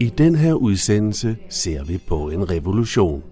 I 0.00 0.08
den 0.08 0.34
her 0.36 0.54
udsendelse 0.54 1.36
ser 1.48 1.84
vi 1.84 1.98
på 2.08 2.30
en 2.30 2.50
revolution. 2.50 3.22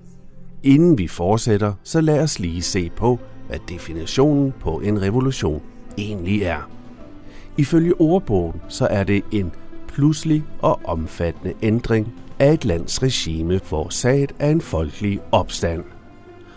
Inden 0.63 0.99
vi 0.99 1.09
fortsætter, 1.09 1.75
så 1.83 2.01
lad 2.01 2.23
os 2.23 2.39
lige 2.39 2.63
se 2.63 2.91
på, 2.91 3.19
hvad 3.49 3.59
definitionen 3.69 4.53
på 4.61 4.81
en 4.81 5.03
revolution 5.03 5.63
egentlig 5.99 6.43
er. 6.43 6.71
Ifølge 7.59 8.01
ordbogen 8.01 8.61
så 8.69 8.87
er 8.87 9.05
det 9.05 9.25
en 9.33 9.53
pludselig 9.89 10.45
og 10.59 10.81
omfattende 10.85 11.55
ændring 11.63 12.15
af 12.39 12.53
et 12.53 12.65
lands 12.65 13.03
regime 13.03 13.59
forårsaget 13.59 14.33
af 14.39 14.51
en 14.51 14.61
folkelig 14.61 15.21
opstand. 15.33 15.85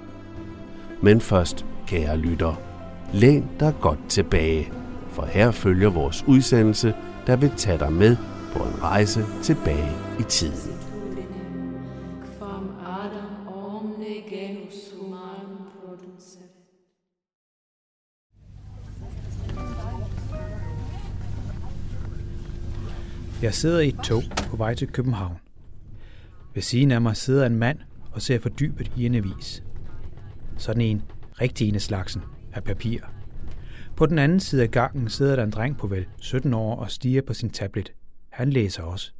Men 1.02 1.20
først, 1.20 1.66
kære 1.86 2.16
lytter, 2.16 2.54
læn 3.12 3.50
dig 3.60 3.74
godt 3.80 3.98
tilbage, 4.08 4.72
for 5.10 5.24
her 5.24 5.50
følger 5.50 5.90
vores 5.90 6.24
udsendelse, 6.26 6.94
der 7.26 7.36
vil 7.36 7.52
tage 7.56 7.78
dig 7.78 7.92
med 7.92 8.16
på 8.52 8.58
en 8.58 8.82
rejse 8.82 9.24
tilbage 9.42 9.92
i 10.20 10.22
tiden. 10.22 10.79
Jeg 23.42 23.54
sidder 23.54 23.80
i 23.80 23.88
et 23.88 23.98
tog 24.04 24.22
på 24.50 24.56
vej 24.56 24.74
til 24.74 24.88
København. 24.88 25.36
Ved 26.54 26.62
siden 26.62 26.90
af 26.90 27.00
mig 27.00 27.16
sidder 27.16 27.46
en 27.46 27.56
mand 27.56 27.78
og 28.12 28.22
ser 28.22 28.38
fordybet 28.38 28.92
i 28.96 29.06
en 29.06 29.14
avis. 29.14 29.62
Sådan 30.58 30.82
en, 30.82 31.02
rigtig 31.40 31.68
en 31.68 31.74
af 31.74 31.80
slagsen, 31.82 32.22
af 32.52 32.64
papir. 32.64 33.00
På 33.96 34.06
den 34.06 34.18
anden 34.18 34.40
side 34.40 34.62
af 34.62 34.70
gangen 34.70 35.08
sidder 35.08 35.36
der 35.36 35.44
en 35.44 35.50
dreng 35.50 35.78
på 35.78 35.86
vel 35.86 36.06
17 36.20 36.54
år 36.54 36.76
og 36.76 36.90
stiger 36.90 37.22
på 37.22 37.34
sin 37.34 37.50
tablet. 37.50 37.92
Han 38.28 38.50
læser 38.50 38.82
også. 38.82 39.12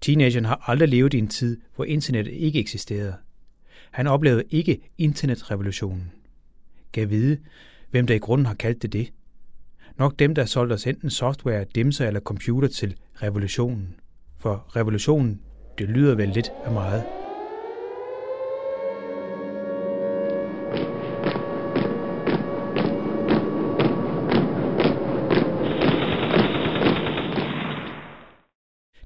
Teenageren 0.00 0.44
har 0.44 0.64
aldrig 0.70 0.88
levet 0.88 1.14
i 1.14 1.18
en 1.18 1.28
tid, 1.28 1.60
hvor 1.74 1.84
internettet 1.84 2.32
ikke 2.32 2.60
eksisterede. 2.60 3.14
Han 3.90 4.06
oplevede 4.06 4.44
ikke 4.50 4.80
internetrevolutionen. 4.98 6.12
Gav 6.92 7.10
vide, 7.10 7.38
hvem 7.90 8.06
der 8.06 8.14
i 8.14 8.18
grunden 8.18 8.46
har 8.46 8.54
kaldt 8.54 8.82
det 8.82 8.92
det. 8.92 9.12
Nok 9.98 10.18
dem, 10.18 10.34
der 10.34 10.44
solgte 10.44 10.74
os 10.74 10.86
enten 10.86 11.10
software, 11.10 11.64
dimser 11.74 12.06
eller 12.06 12.20
computer 12.20 12.68
til 12.68 12.96
revolutionen. 13.22 13.94
For 14.38 14.76
revolutionen, 14.76 15.40
det 15.78 15.88
lyder 15.88 16.14
vel 16.14 16.28
lidt 16.28 16.52
af 16.64 16.72
meget. 16.72 17.04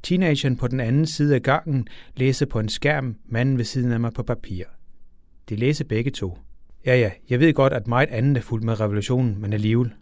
Teenageren 0.03 0.56
på 0.56 0.68
den 0.68 0.80
anden 0.80 1.06
side 1.06 1.34
af 1.34 1.42
gangen 1.42 1.88
læser 2.16 2.47
på 2.47 2.60
en 2.60 2.68
skærm, 2.68 3.16
manden 3.24 3.58
ved 3.58 3.64
siden 3.64 3.92
af 3.92 4.00
mig 4.00 4.12
på 4.12 4.22
papir. 4.22 4.64
De 5.48 5.56
læser 5.56 5.84
begge 5.84 6.10
to. 6.10 6.38
Ja, 6.86 6.97
ja, 6.97 7.10
jeg 7.30 7.41
ved 7.41 7.54
godt, 7.54 7.72
at 7.72 7.86
meget 7.86 8.08
andet 8.08 8.36
er 8.36 8.41
fuldt 8.42 8.64
med 8.64 8.80
revolutionen, 8.80 9.41
men 9.41 9.53
alligevel. 9.53 9.92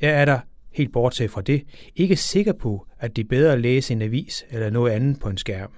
Jeg 0.00 0.10
er 0.20 0.24
der, 0.24 0.38
helt 0.72 0.92
bortset 0.92 1.30
fra 1.30 1.42
det, 1.42 1.62
ikke 1.96 2.16
sikker 2.16 2.52
på, 2.52 2.86
at 2.98 3.16
det 3.16 3.24
er 3.24 3.28
bedre 3.28 3.52
at 3.52 3.60
læse 3.60 3.92
en 3.92 4.02
avis 4.02 4.44
eller 4.50 4.70
noget 4.70 4.90
andet 4.90 5.20
på 5.20 5.28
en 5.28 5.38
skærm. 5.38 5.70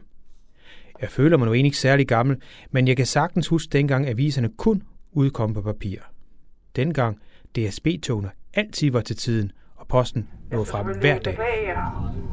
Jeg 1.01 1.09
føler 1.09 1.37
mig 1.37 1.47
nu 1.47 1.53
egentlig 1.53 1.69
ikke 1.69 1.79
særlig 1.79 2.09
gammel, 2.09 2.37
men 2.71 2.89
jeg 2.89 2.97
kan 2.97 3.07
sagtens 3.07 3.49
huske 3.49 3.71
dengang 3.73 4.07
aviserne 4.09 4.51
kun 4.59 4.83
udkom 5.13 5.55
på 5.55 5.63
papir. 5.63 5.99
Dengang 6.77 7.19
DSB-togene 7.57 8.31
altid 8.55 8.91
var 8.91 9.01
til 9.01 9.17
tiden, 9.17 9.53
og 9.77 9.89
posten 9.89 10.29
nåede 10.51 10.67
frem 10.67 10.87
hver 10.87 11.19
dag. 11.19 11.39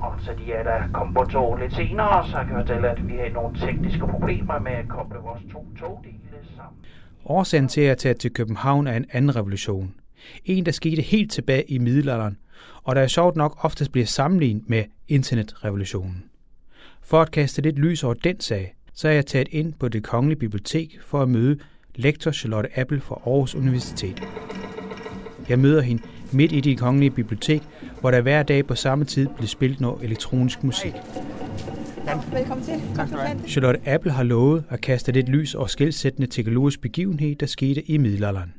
Og 0.01 0.21
så 0.21 0.31
de 0.45 0.53
er 0.53 0.63
der 0.63 0.91
kommet 0.93 1.15
på 1.15 1.23
toget 1.23 1.61
lidt 1.61 1.73
senere, 1.73 2.27
så 2.29 2.37
jeg 2.37 2.47
kan 2.47 2.55
fortælle, 2.55 2.89
at 2.89 3.07
vi 3.07 3.13
har 3.13 3.29
nogle 3.29 3.59
tekniske 3.59 4.07
problemer 4.07 4.59
med 4.59 4.71
at 4.71 4.87
koble 4.87 5.19
vores 5.19 5.41
to 5.51 5.67
togdele 5.79 6.17
sammen. 6.55 6.85
Årsagen 7.25 7.67
til 7.67 7.81
at 7.81 7.97
tage 7.97 8.13
til 8.13 8.33
København 8.33 8.87
er 8.87 8.97
en 8.97 9.05
anden 9.11 9.35
revolution. 9.35 9.95
En, 10.45 10.65
der 10.65 10.71
skete 10.71 11.01
helt 11.01 11.31
tilbage 11.31 11.63
i 11.63 11.77
middelalderen, 11.77 12.37
og 12.83 12.95
der 12.95 13.01
er 13.01 13.07
sjovt 13.07 13.35
nok 13.35 13.57
oftest 13.65 13.91
bliver 13.91 14.05
sammenlignet 14.05 14.63
med 14.67 14.83
internetrevolutionen. 15.07 16.23
For 17.01 17.21
at 17.21 17.31
kaste 17.31 17.61
lidt 17.61 17.79
lys 17.79 18.03
over 18.03 18.13
den 18.13 18.39
sag, 18.39 18.75
så 18.93 19.07
er 19.07 19.11
jeg 19.11 19.25
taget 19.25 19.47
ind 19.51 19.73
på 19.79 19.87
det 19.87 20.03
kongelige 20.03 20.39
bibliotek 20.39 20.99
for 21.05 21.21
at 21.21 21.29
møde 21.29 21.57
lektor 21.95 22.31
Charlotte 22.31 22.79
Appel 22.79 23.01
fra 23.01 23.21
Aarhus 23.25 23.55
Universitet. 23.55 24.23
Jeg 25.49 25.59
møder 25.59 25.81
hende 25.81 26.03
midt 26.31 26.51
i 26.51 26.59
det 26.59 26.79
kongelige 26.79 27.11
bibliotek, 27.11 27.61
hvor 27.99 28.11
der 28.11 28.21
hver 28.21 28.43
dag 28.43 28.65
på 28.65 28.75
samme 28.75 29.05
tid 29.05 29.27
bliver 29.27 29.47
spillet 29.47 29.81
noget 29.81 30.03
elektronisk 30.03 30.63
musik. 30.63 30.93
Velkommen 32.33 32.65
til. 32.65 32.73
Tak 32.95 33.07
skal 33.07 33.19
du 33.19 33.23
have. 33.23 33.39
Charlotte 33.47 33.79
Apple 33.89 34.11
har 34.11 34.23
lovet 34.23 34.63
at 34.69 34.81
kaste 34.81 35.11
lidt 35.11 35.29
lys 35.29 35.55
over 35.55 35.67
skældsættende 35.67 36.27
teknologisk 36.27 36.81
begivenhed, 36.81 37.35
der 37.35 37.45
skete 37.45 37.91
i 37.91 37.97
middelalderen. 37.97 38.53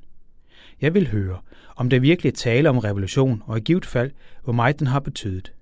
Jeg 0.85 0.95
vil 0.95 1.11
høre, 1.11 1.39
om 1.77 1.91
der 1.91 2.01
virkelig 2.01 2.31
er 2.31 2.37
tale 2.37 2.69
om 2.69 2.79
revolution, 2.79 3.43
og 3.47 3.59
i 3.59 3.61
givet 3.61 3.87
fald, 3.87 4.11
hvor 4.45 4.53
meget 4.53 4.79
den 4.79 4.87
har 4.87 5.01
betydet. 5.01 5.53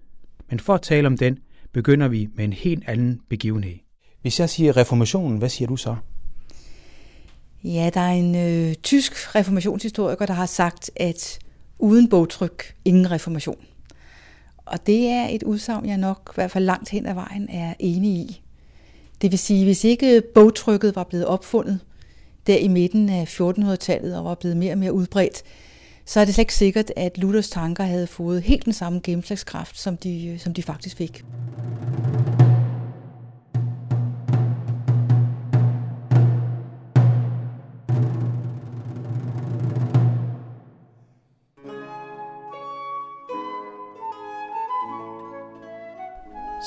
Men 0.50 0.60
for 0.60 0.74
at 0.74 0.82
tale 0.82 1.06
om 1.06 1.18
den, 1.18 1.38
begynder 1.72 2.08
vi 2.08 2.28
med 2.34 2.44
en 2.44 2.52
helt 2.52 2.84
anden 2.88 3.20
begivenhed. 3.28 3.74
Hvis 4.22 4.40
jeg 4.40 4.50
siger 4.50 4.76
reformationen, 4.76 5.38
hvad 5.38 5.48
siger 5.48 5.68
du 5.68 5.76
så? 5.76 5.96
Ja, 7.64 7.90
der 7.94 8.00
er 8.00 8.12
en 8.12 8.34
øh, 8.34 8.74
tysk 8.74 9.34
reformationshistoriker, 9.34 10.26
der 10.26 10.34
har 10.34 10.46
sagt, 10.46 10.90
at 10.96 11.38
uden 11.78 12.08
bogtryk, 12.08 12.74
ingen 12.84 13.10
reformation. 13.10 13.64
Og 14.56 14.86
det 14.86 15.06
er 15.08 15.28
et 15.28 15.42
udsagn, 15.42 15.86
jeg 15.86 15.96
nok 15.96 16.30
i 16.32 16.34
hvert 16.34 16.50
fald 16.50 16.64
langt 16.64 16.88
hen 16.88 17.06
ad 17.06 17.14
vejen 17.14 17.48
er 17.48 17.74
enig 17.78 18.10
i. 18.10 18.42
Det 19.22 19.30
vil 19.30 19.38
sige, 19.38 19.64
hvis 19.64 19.84
ikke 19.84 20.22
bogtrykket 20.34 20.96
var 20.96 21.04
blevet 21.04 21.26
opfundet 21.26 21.80
der 22.46 22.56
i 22.56 22.68
midten 22.68 23.08
af 23.08 23.40
1400-tallet 23.40 24.16
og 24.18 24.24
var 24.24 24.34
blevet 24.34 24.56
mere 24.56 24.72
og 24.72 24.78
mere 24.78 24.92
udbredt, 24.92 25.42
så 26.04 26.20
er 26.20 26.24
det 26.24 26.34
slet 26.34 26.42
ikke 26.42 26.54
sikkert, 26.54 26.92
at 26.96 27.18
Luthers 27.18 27.50
tanker 27.50 27.84
havde 27.84 28.06
fået 28.06 28.42
helt 28.42 28.64
den 28.64 28.72
samme 28.72 29.00
gennemslagskraft, 29.02 29.78
som 29.78 29.96
de, 29.96 30.26
øh, 30.26 30.38
som 30.38 30.54
de 30.54 30.62
faktisk 30.62 30.96
fik. 30.96 31.24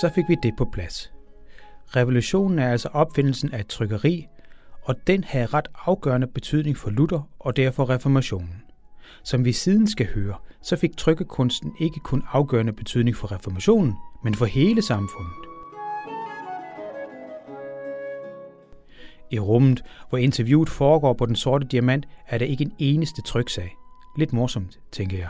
Så 0.01 0.09
fik 0.15 0.25
vi 0.29 0.35
det 0.43 0.53
på 0.57 0.65
plads. 0.73 1.11
Revolutionen 1.95 2.59
er 2.59 2.71
altså 2.71 2.89
opfindelsen 2.93 3.53
af 3.53 3.59
et 3.59 3.67
trykkeri, 3.67 4.27
og 4.85 4.95
den 5.07 5.23
havde 5.23 5.45
ret 5.45 5.67
afgørende 5.85 6.27
betydning 6.27 6.77
for 6.77 6.89
Luther 6.89 7.29
og 7.39 7.57
derfor 7.57 7.89
reformationen. 7.89 8.61
Som 9.23 9.45
vi 9.45 9.51
siden 9.51 9.87
skal 9.87 10.07
høre, 10.13 10.35
så 10.61 10.75
fik 10.75 10.97
trykkekunsten 10.97 11.71
ikke 11.79 11.99
kun 11.99 12.23
afgørende 12.31 12.73
betydning 12.73 13.15
for 13.15 13.31
reformationen, 13.31 13.93
men 14.23 14.35
for 14.35 14.45
hele 14.45 14.81
samfundet. 14.81 15.33
I 19.31 19.39
rummet, 19.39 19.83
hvor 20.09 20.17
interviewet 20.17 20.69
foregår 20.69 21.13
på 21.13 21.25
den 21.25 21.35
sorte 21.35 21.67
diamant, 21.67 22.07
er 22.27 22.37
der 22.37 22.45
ikke 22.45 22.63
en 22.63 22.73
eneste 22.79 23.21
tryksag. 23.21 23.75
Lidt 24.17 24.33
morsomt, 24.33 24.79
tænker 24.91 25.17
jeg. 25.17 25.29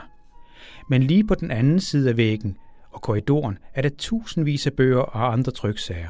Men 0.90 1.04
lige 1.04 1.24
på 1.24 1.36
den 1.36 1.52
anden 1.52 1.80
side 1.80 2.10
af 2.10 2.18
væggen 2.18 2.58
og 2.92 3.02
korridoren 3.02 3.58
er 3.74 3.82
der 3.82 3.90
tusindvis 3.98 4.68
af 4.68 4.74
bøger 4.74 5.00
og 5.00 5.34
andre 5.34 5.52
tryksager. 5.52 6.10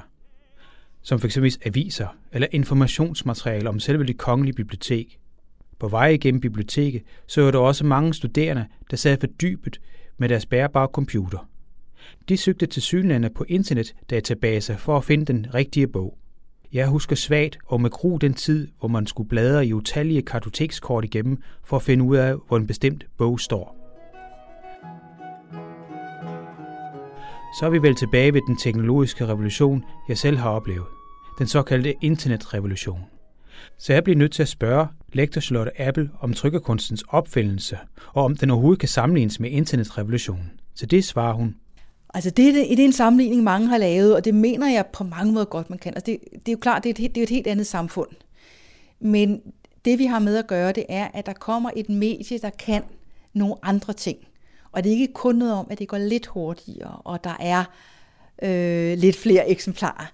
Som 1.06 1.19
f.eks. 1.19 1.38
aviser 1.66 2.07
eller 2.31 2.48
informationsmateriale 2.52 3.69
om 3.69 3.80
selve 3.80 4.04
det 4.04 4.18
kongelige 4.18 4.56
bibliotek. 4.56 5.19
På 5.80 5.88
vej 5.88 6.07
igennem 6.07 6.42
biblioteket 6.42 7.02
så 7.28 7.52
der 7.52 7.60
også 7.60 7.86
mange 7.86 8.13
studerende, 8.13 8.66
der 8.92 8.98
sad 8.98 9.18
fordybet 9.19 9.81
med 10.18 10.30
deres 10.30 10.46
bærbare 10.46 10.88
computer. 10.88 11.50
De 12.30 12.38
søgte 12.38 12.66
til 12.66 12.81
synlande 12.81 13.30
på 13.30 13.46
internetdatabaser 13.48 14.78
for 14.78 14.98
at 14.98 15.04
finde 15.04 15.25
den 15.25 15.48
rigtige 15.54 15.88
bog. 15.88 16.18
Jeg 16.74 16.88
husker 16.88 17.16
svagt 17.16 17.57
og 17.66 17.81
med 17.81 17.90
gru 17.90 18.18
den 18.18 18.34
tid, 18.34 18.68
hvor 18.80 18.88
man 18.88 19.07
skulle 19.07 19.30
bladre 19.30 19.68
i 19.68 19.74
utallige 19.74 20.22
kartotekskort 20.22 21.04
igennem 21.04 21.38
for 21.63 21.75
at 21.75 21.84
finde 21.84 22.06
ud 22.06 22.16
af, 22.16 22.36
hvor 22.48 22.57
en 22.57 22.68
bestemt 22.68 23.06
bog 23.18 23.40
står. 23.40 23.75
Så 27.60 27.66
er 27.66 27.69
vi 27.69 27.81
vel 27.81 27.96
tilbage 27.96 28.34
ved 28.34 28.42
den 28.48 28.57
teknologiske 28.57 29.28
revolution, 29.28 29.84
jeg 30.10 30.18
selv 30.18 30.38
har 30.38 30.50
oplevet. 30.50 30.94
Den 31.40 31.48
såkaldte 31.48 31.94
internetrevolution. 32.02 33.00
Så 33.78 33.94
jeg 33.94 34.04
bliver 34.04 34.18
nødt 34.18 34.32
til 34.32 34.42
at 34.42 34.48
spørge 34.48 34.88
lektor 35.14 35.42
Charlotte 35.42 35.82
Apple 35.82 36.10
om 36.20 36.34
trykkerkunstens 36.34 37.04
opfindelse, 37.08 37.78
og 38.14 38.24
om 38.24 38.38
den 38.38 38.50
overhovedet 38.50 38.80
kan 38.80 38.90
sammenlignes 38.90 39.40
med 39.40 39.50
internetrevolutionen. 39.50 40.52
Så 40.76 40.86
det 40.86 41.06
svarer 41.06 41.34
hun. 41.34 41.56
Altså 42.14 42.30
det, 42.30 42.54
det, 42.54 42.66
det 42.70 42.80
er 42.80 42.86
en 42.86 42.94
sammenligning, 42.94 43.44
mange 43.44 43.68
har 43.68 43.78
lavet, 43.78 44.16
og 44.16 44.26
det 44.26 44.36
mener 44.36 44.70
jeg 44.70 44.86
på 44.94 45.04
mange 45.04 45.34
måder 45.34 45.46
godt, 45.46 45.70
man 45.70 45.80
kan. 45.80 45.94
Altså 45.96 46.12
det, 46.12 46.20
det 46.32 46.48
er 46.48 46.52
jo 46.52 46.58
klart, 46.58 46.84
det 46.84 47.00
er, 47.00 47.06
et, 47.06 47.16
det 47.16 47.22
er 47.22 47.24
et 47.24 47.30
helt 47.30 47.48
andet 47.48 47.68
samfund. 47.68 48.10
Men 49.00 49.42
det 49.86 50.00
vi 50.00 50.06
har 50.06 50.20
med 50.20 50.38
at 50.38 50.48
gøre, 50.48 50.72
det 50.72 50.86
er, 50.90 51.08
at 51.14 51.26
der 51.26 51.34
kommer 51.34 51.70
et 51.76 51.90
medie, 51.90 52.40
der 52.40 52.50
kan 52.50 52.84
nogle 53.34 53.56
andre 53.64 53.94
ting. 53.94 54.18
Og 54.72 54.84
det 54.84 54.90
er 54.90 54.94
ikke 54.94 55.14
kun 55.14 55.36
noget 55.36 55.54
om, 55.54 55.68
at 55.70 55.80
det 55.80 55.88
går 55.88 55.98
lidt 55.98 56.28
hurtigere, 56.28 56.96
og 57.04 57.24
der 57.24 57.38
er 57.40 57.64
øh, 58.44 58.98
lidt 58.98 59.16
flere 59.16 59.50
eksemplarer. 59.50 60.12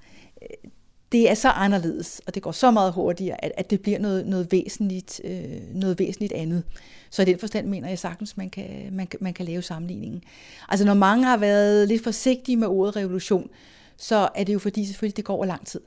Det 1.11 1.29
er 1.29 1.33
så 1.33 1.49
anderledes, 1.49 2.21
og 2.27 2.35
det 2.35 2.43
går 2.43 2.51
så 2.51 2.71
meget 2.71 2.93
hurtigere, 2.93 3.45
at, 3.45 3.51
at 3.57 3.69
det 3.69 3.81
bliver 3.81 3.99
noget, 3.99 4.27
noget, 4.27 4.51
væsentligt, 4.51 5.21
øh, 5.23 5.73
noget 5.73 5.99
væsentligt 5.99 6.33
andet. 6.33 6.63
Så 7.09 7.21
i 7.21 7.25
den 7.25 7.39
forstand 7.39 7.67
mener 7.67 7.89
jeg 7.89 7.99
sagtens, 7.99 8.37
man 8.37 8.49
kan, 8.49 8.89
man, 8.91 9.07
man 9.19 9.33
kan 9.33 9.45
lave 9.45 9.61
sammenligningen. 9.61 10.23
Altså 10.69 10.85
når 10.85 10.93
mange 10.93 11.25
har 11.25 11.37
været 11.37 11.87
lidt 11.87 12.03
forsigtige 12.03 12.57
med 12.57 12.67
ordet 12.67 12.95
revolution, 12.95 13.49
så 13.97 14.29
er 14.35 14.43
det 14.43 14.53
jo 14.53 14.59
fordi 14.59 14.85
selvfølgelig, 14.85 15.17
det 15.17 15.25
går 15.25 15.35
over 15.35 15.45
lang 15.45 15.67
tid. 15.67 15.81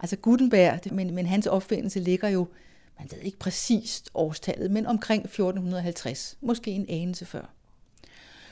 Altså 0.00 0.16
Gutenberg, 0.16 0.80
men, 0.92 1.14
men 1.14 1.26
hans 1.26 1.46
opfindelse 1.46 2.00
ligger 2.00 2.28
jo, 2.28 2.46
man 2.98 3.08
ved 3.10 3.18
ikke 3.22 3.38
præcist 3.38 4.10
årstallet, 4.14 4.70
men 4.70 4.86
omkring 4.86 5.24
1450, 5.24 6.36
måske 6.40 6.70
en 6.70 6.86
anelse 6.88 7.24
før. 7.26 7.54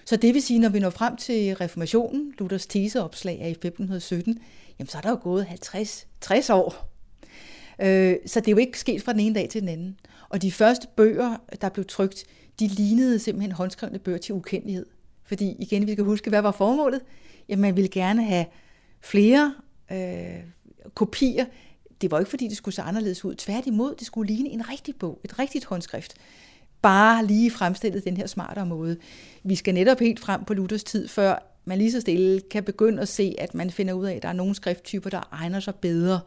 Så 0.05 0.16
det 0.16 0.34
vil 0.34 0.43
sige, 0.43 0.58
når 0.58 0.69
vi 0.69 0.78
når 0.78 0.90
frem 0.90 1.16
til 1.16 1.55
reformationen, 1.55 2.34
Luthers 2.38 2.66
teseopslag 2.66 3.40
er 3.40 3.46
i 3.46 3.50
1517, 3.50 4.38
jamen 4.81 4.88
så 4.88 4.99
er 4.99 5.03
der 5.03 5.11
jo 5.11 5.19
gået 5.23 5.47
50-60 6.25 6.53
år. 6.53 6.91
Øh, 7.81 8.17
så 8.27 8.41
det 8.41 8.49
er 8.49 8.53
jo 8.53 8.56
ikke 8.56 8.79
sket 8.79 9.03
fra 9.03 9.12
den 9.12 9.21
ene 9.21 9.35
dag 9.35 9.49
til 9.49 9.61
den 9.61 9.69
anden. 9.69 9.99
Og 10.29 10.43
de 10.43 10.53
første 10.53 10.87
bøger, 10.97 11.37
der 11.61 11.69
blev 11.69 11.85
trygt, 11.85 12.25
de 12.61 12.67
lignede 12.67 13.19
simpelthen 13.19 13.53
håndskrevne 13.53 13.99
bøger 13.99 14.19
til 14.19 14.35
ukendelighed. 14.35 14.87
Fordi 15.25 15.56
igen, 15.59 15.87
vi 15.87 15.93
skal 15.93 16.05
huske, 16.05 16.31
hvad 16.31 16.43
var 16.43 16.50
formålet? 16.50 17.00
Jamen, 17.49 17.62
man 17.62 17.77
ville 17.77 17.88
gerne 17.88 18.25
have 18.25 18.47
flere 19.00 19.55
øh, 19.93 20.44
kopier. 20.94 21.44
Det 22.00 22.11
var 22.11 22.19
ikke, 22.19 22.31
fordi 22.31 22.49
det 22.49 22.56
skulle 22.56 22.75
se 22.75 22.83
anderledes 22.83 23.25
ud. 23.25 23.35
Tværtimod, 23.35 23.94
det 23.94 24.06
skulle 24.06 24.35
ligne 24.35 24.49
en 24.49 24.69
rigtig 24.69 24.97
bog, 24.97 25.21
et 25.25 25.38
rigtigt 25.38 25.65
håndskrift 25.65 26.15
bare 26.83 27.26
lige 27.26 27.50
fremstillet 27.50 28.05
den 28.05 28.17
her 28.17 28.26
smartere 28.26 28.67
måde. 28.67 28.97
Vi 29.43 29.55
skal 29.55 29.75
netop 29.75 29.99
helt 29.99 30.21
frem 30.21 30.44
på 30.44 30.55
Luthers 30.55 30.85
tid, 30.85 31.09
før 31.09 31.50
man 31.65 31.79
lige 31.79 31.93
så 31.93 32.01
stille 32.01 32.41
kan 32.41 32.65
begynde 32.65 33.03
at 33.03 33.09
se, 33.09 33.35
at 33.39 33.55
man 33.55 33.71
finder 33.71 33.95
ud 33.95 34.07
af, 34.07 34.15
at 34.15 34.23
der 34.23 34.29
er 34.29 34.33
nogle 34.33 34.55
skrifttyper, 34.55 35.11
der 35.11 35.29
egner 35.33 35.61
sig 35.61 35.75
bedre, 35.75 36.21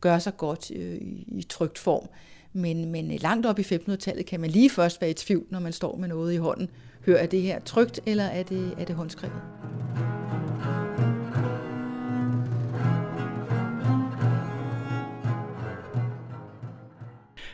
gør 0.00 0.18
sig 0.18 0.36
godt 0.36 0.70
øh, 0.70 0.98
i 1.26 1.46
trygt 1.48 1.78
form. 1.78 2.08
Men, 2.52 2.92
men 2.92 3.12
øh, 3.12 3.18
langt 3.22 3.46
op 3.46 3.58
i 3.58 3.62
1500-tallet 3.62 4.26
kan 4.26 4.40
man 4.40 4.50
lige 4.50 4.70
først 4.70 5.00
være 5.00 5.10
i 5.10 5.14
tvivl, 5.14 5.46
når 5.50 5.60
man 5.60 5.72
står 5.72 5.96
med 5.96 6.08
noget 6.08 6.34
i 6.34 6.36
hånden. 6.36 6.70
Hører, 7.06 7.18
er 7.18 7.26
det 7.26 7.42
her 7.42 7.60
trygt, 7.60 8.00
eller 8.06 8.24
er 8.24 8.42
det, 8.42 8.74
er 8.78 8.84
det 8.84 8.94
håndskrevet? 8.96 9.42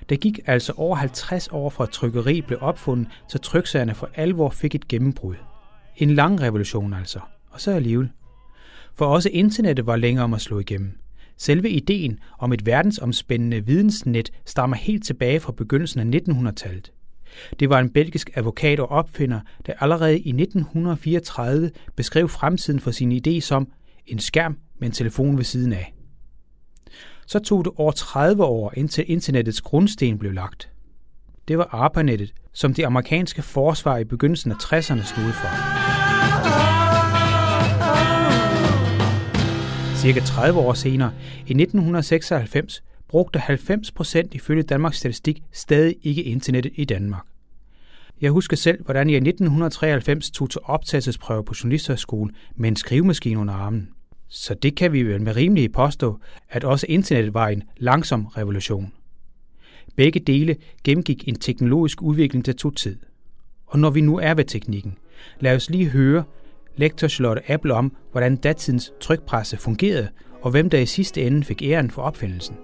Der 0.09 0.17
gik 0.17 0.41
altså 0.47 0.73
over 0.77 0.97
50 0.97 1.49
år 1.49 1.71
fra 1.71 1.87
trykkeri 1.87 2.41
blev 2.41 2.59
opfundet, 2.61 3.09
så 3.29 3.39
tryksagerne 3.39 3.95
for 3.95 4.11
alvor 4.15 4.51
fik 4.51 4.75
et 4.75 4.89
gennembrud. 4.89 5.35
En 5.97 6.15
lang 6.15 6.41
revolution 6.41 6.95
altså, 6.95 7.21
og 7.51 7.61
så 7.61 7.71
alligevel. 7.71 8.11
For 8.95 9.07
også 9.07 9.29
internettet 9.33 9.87
var 9.87 9.97
længere 9.97 10.25
om 10.25 10.35
at 10.35 10.41
slå 10.41 10.59
igennem. 10.59 10.99
Selve 11.37 11.71
ideen 11.71 12.19
om 12.39 12.53
et 12.53 12.67
verdensomspændende 12.67 13.67
vidensnet 13.67 14.33
stammer 14.45 14.77
helt 14.77 15.05
tilbage 15.05 15.41
fra 15.41 15.53
begyndelsen 15.53 16.15
af 16.15 16.21
1900-tallet. 16.21 16.93
Det 17.61 17.71
var 17.71 17.79
en 17.81 17.91
belgisk 17.91 18.31
advokat 18.35 18.81
og 18.81 18.89
opfinder, 18.89 19.41
der 19.67 19.73
allerede 19.81 20.19
i 20.19 20.29
1934 20.29 21.71
beskrev 21.97 22.29
fremtiden 22.29 22.81
for 22.81 22.91
sin 22.91 23.21
idé 23.27 23.41
som 23.41 23.69
en 24.07 24.19
skærm 24.19 24.59
med 24.79 24.89
en 24.89 24.93
telefon 24.93 25.37
ved 25.37 25.45
siden 25.45 25.73
af 25.73 25.95
så 27.27 27.39
tog 27.39 27.65
det 27.65 27.73
over 27.77 27.93
30 27.93 28.45
år, 28.45 28.73
indtil 28.77 29.11
internettets 29.11 29.61
grundsten 29.61 30.19
blev 30.19 30.33
lagt. 30.33 30.71
Det 31.49 31.59
var 31.59 31.65
ARPANET'et, 31.65 32.33
som 32.53 32.75
det 32.75 32.85
amerikanske 32.85 33.43
forsvar 33.43 33.99
i 33.99 34.05
begyndelsen 34.05 34.51
af 34.51 34.55
60'erne 34.55 35.05
stod 35.05 35.33
for. 35.33 35.49
Cirka 39.97 40.21
30 40.21 40.61
år 40.61 40.75
senere, 40.75 41.13
i 41.47 41.53
1996, 41.53 42.83
brugte 43.09 43.39
90 43.39 43.93
procent 43.93 44.35
ifølge 44.35 44.63
Danmarks 44.63 44.99
Statistik 44.99 45.43
stadig 45.53 45.97
ikke 46.03 46.23
internettet 46.23 46.73
i 46.75 46.85
Danmark. 46.85 47.27
Jeg 48.21 48.31
husker 48.31 48.57
selv, 48.57 48.85
hvordan 48.85 49.09
jeg 49.09 49.15
i 49.15 49.29
1993 49.29 50.31
tog 50.31 50.51
til 50.51 50.61
optagelsesprøve 50.65 51.45
på 51.45 51.55
Journalisterskolen 51.63 52.35
med 52.57 52.69
en 52.69 52.77
skrivemaskine 52.77 53.41
under 53.41 53.55
armen. 53.55 53.89
Så 54.29 54.55
det 54.55 54.77
kan 54.77 54.93
vi 54.93 55.03
vel 55.03 55.23
med 55.23 55.37
rimelighed 55.37 55.71
påstå, 55.71 56.19
at 56.51 56.65
også 56.65 56.87
internettet 56.89 57.35
var 57.35 57.49
en 57.49 57.63
langsom 57.77 58.27
revolution. 58.27 58.93
Begge 59.97 60.21
dele 60.21 60.57
gennemgik 60.85 61.29
en 61.29 61.35
teknologisk 61.35 62.03
udvikling, 62.03 62.47
der 62.47 62.53
tog 62.53 62.77
tid. 62.77 62.97
Og 63.67 63.79
når 63.79 63.91
vi 63.91 64.01
nu 64.01 64.19
er 64.19 64.35
ved 64.35 64.45
teknikken, 64.45 64.99
lad 65.41 65.57
os 65.57 65.71
lige 65.71 65.89
høre 65.89 66.25
lektor 66.77 67.09
Charlotte 67.09 67.51
Apple 67.51 67.75
om, 67.75 67.97
hvordan 68.11 68.37
datidens 68.37 68.93
trykpresse 69.01 69.57
fungerede, 69.57 70.09
og 70.43 70.51
hvem 70.51 70.71
der 70.71 70.79
i 70.79 70.87
sidste 70.87 71.23
ende 71.23 71.45
fik 71.45 71.63
æren 71.63 71.91
for 71.91 72.03
opfindelsen. 72.03 72.57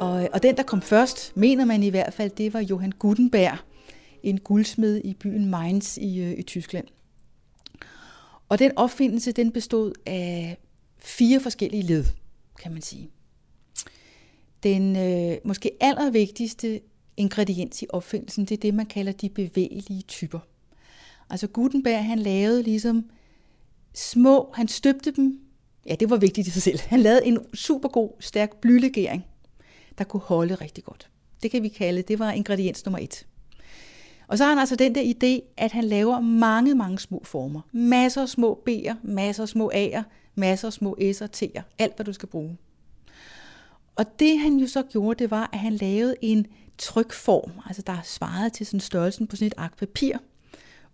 Og, 0.00 0.28
og 0.32 0.42
den, 0.42 0.56
der 0.56 0.62
kom 0.62 0.82
først, 0.82 1.36
mener 1.36 1.64
man 1.64 1.82
i 1.82 1.88
hvert 1.88 2.14
fald, 2.14 2.30
det 2.30 2.54
var 2.54 2.60
Johann 2.60 2.92
Gutenberg, 2.92 3.58
en 4.22 4.40
guldsmed 4.40 5.00
i 5.04 5.14
byen 5.14 5.50
Mainz 5.50 5.96
i, 5.96 6.20
øh, 6.20 6.38
i 6.38 6.42
Tyskland. 6.42 6.86
Og 8.48 8.58
den 8.58 8.72
opfindelse, 8.76 9.32
den 9.32 9.52
bestod 9.52 9.92
af 10.06 10.58
fire 10.98 11.40
forskellige 11.40 11.82
led, 11.82 12.04
kan 12.62 12.72
man 12.72 12.82
sige. 12.82 13.10
Den 14.62 14.96
øh, 14.96 15.36
måske 15.44 15.70
allervigtigste 15.80 16.80
ingrediens 17.16 17.82
i 17.82 17.86
opfindelsen, 17.88 18.44
det 18.44 18.56
er 18.56 18.60
det, 18.60 18.74
man 18.74 18.86
kalder 18.86 19.12
de 19.12 19.28
bevægelige 19.28 20.02
typer. 20.02 20.38
Altså 21.30 21.46
Gutenberg, 21.46 22.04
han 22.04 22.18
lavede 22.18 22.62
ligesom 22.62 23.10
små, 23.94 24.50
han 24.54 24.68
støbte 24.68 25.10
dem, 25.10 25.40
ja, 25.86 25.94
det 25.94 26.10
var 26.10 26.16
vigtigt 26.16 26.46
i 26.46 26.50
sig 26.50 26.62
selv. 26.62 26.78
Han 26.80 27.00
lavede 27.00 27.26
en 27.26 27.38
super 27.54 27.88
god, 27.88 28.10
stærk 28.20 28.56
blylegering, 28.56 29.24
der 29.98 30.04
kunne 30.04 30.20
holde 30.20 30.54
rigtig 30.54 30.84
godt. 30.84 31.10
Det 31.42 31.50
kan 31.50 31.62
vi 31.62 31.68
kalde, 31.68 32.02
det 32.02 32.18
var 32.18 32.32
ingrediens 32.32 32.84
nummer 32.84 32.98
et. 32.98 33.26
Og 34.28 34.38
så 34.38 34.44
har 34.44 34.50
han 34.50 34.58
altså 34.58 34.76
den 34.76 34.94
der 34.94 35.02
idé, 35.02 35.52
at 35.56 35.72
han 35.72 35.84
laver 35.84 36.20
mange, 36.20 36.74
mange 36.74 36.98
små 36.98 37.22
former. 37.24 37.60
Masser 37.72 38.22
af 38.22 38.28
små 38.28 38.62
B'er, 38.68 38.94
masser 39.02 39.42
af 39.42 39.48
små 39.48 39.72
A'er, 39.74 40.02
masser 40.34 40.68
af 40.68 40.72
små 40.72 40.96
S'er, 41.00 41.26
T'er, 41.36 41.62
alt 41.78 41.96
hvad 41.96 42.06
du 42.06 42.12
skal 42.12 42.28
bruge. 42.28 42.56
Og 43.96 44.04
det 44.18 44.38
han 44.38 44.56
jo 44.56 44.66
så 44.66 44.82
gjorde, 44.82 45.18
det 45.22 45.30
var, 45.30 45.50
at 45.52 45.58
han 45.58 45.72
lavede 45.72 46.14
en 46.20 46.46
trykform, 46.78 47.50
altså 47.66 47.82
der 47.82 47.96
svarede 48.04 48.50
til 48.50 48.66
sådan 48.66 48.80
størrelsen 48.80 49.26
på 49.26 49.36
sådan 49.36 49.46
et 49.46 49.54
ark 49.56 49.76
papir, 49.76 50.16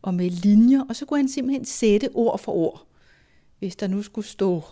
og 0.03 0.15
med 0.15 0.31
linjer, 0.31 0.85
og 0.89 0.97
så 0.97 1.07
kunne 1.07 1.19
han 1.19 1.29
simpelthen 1.29 1.65
sætte 1.65 2.09
ord 2.15 2.39
for 2.39 2.53
ord. 2.53 2.87
Hvis 3.59 3.77
der 3.77 3.87
nu 3.87 4.03
skulle 4.03 4.29
stå 4.29 4.63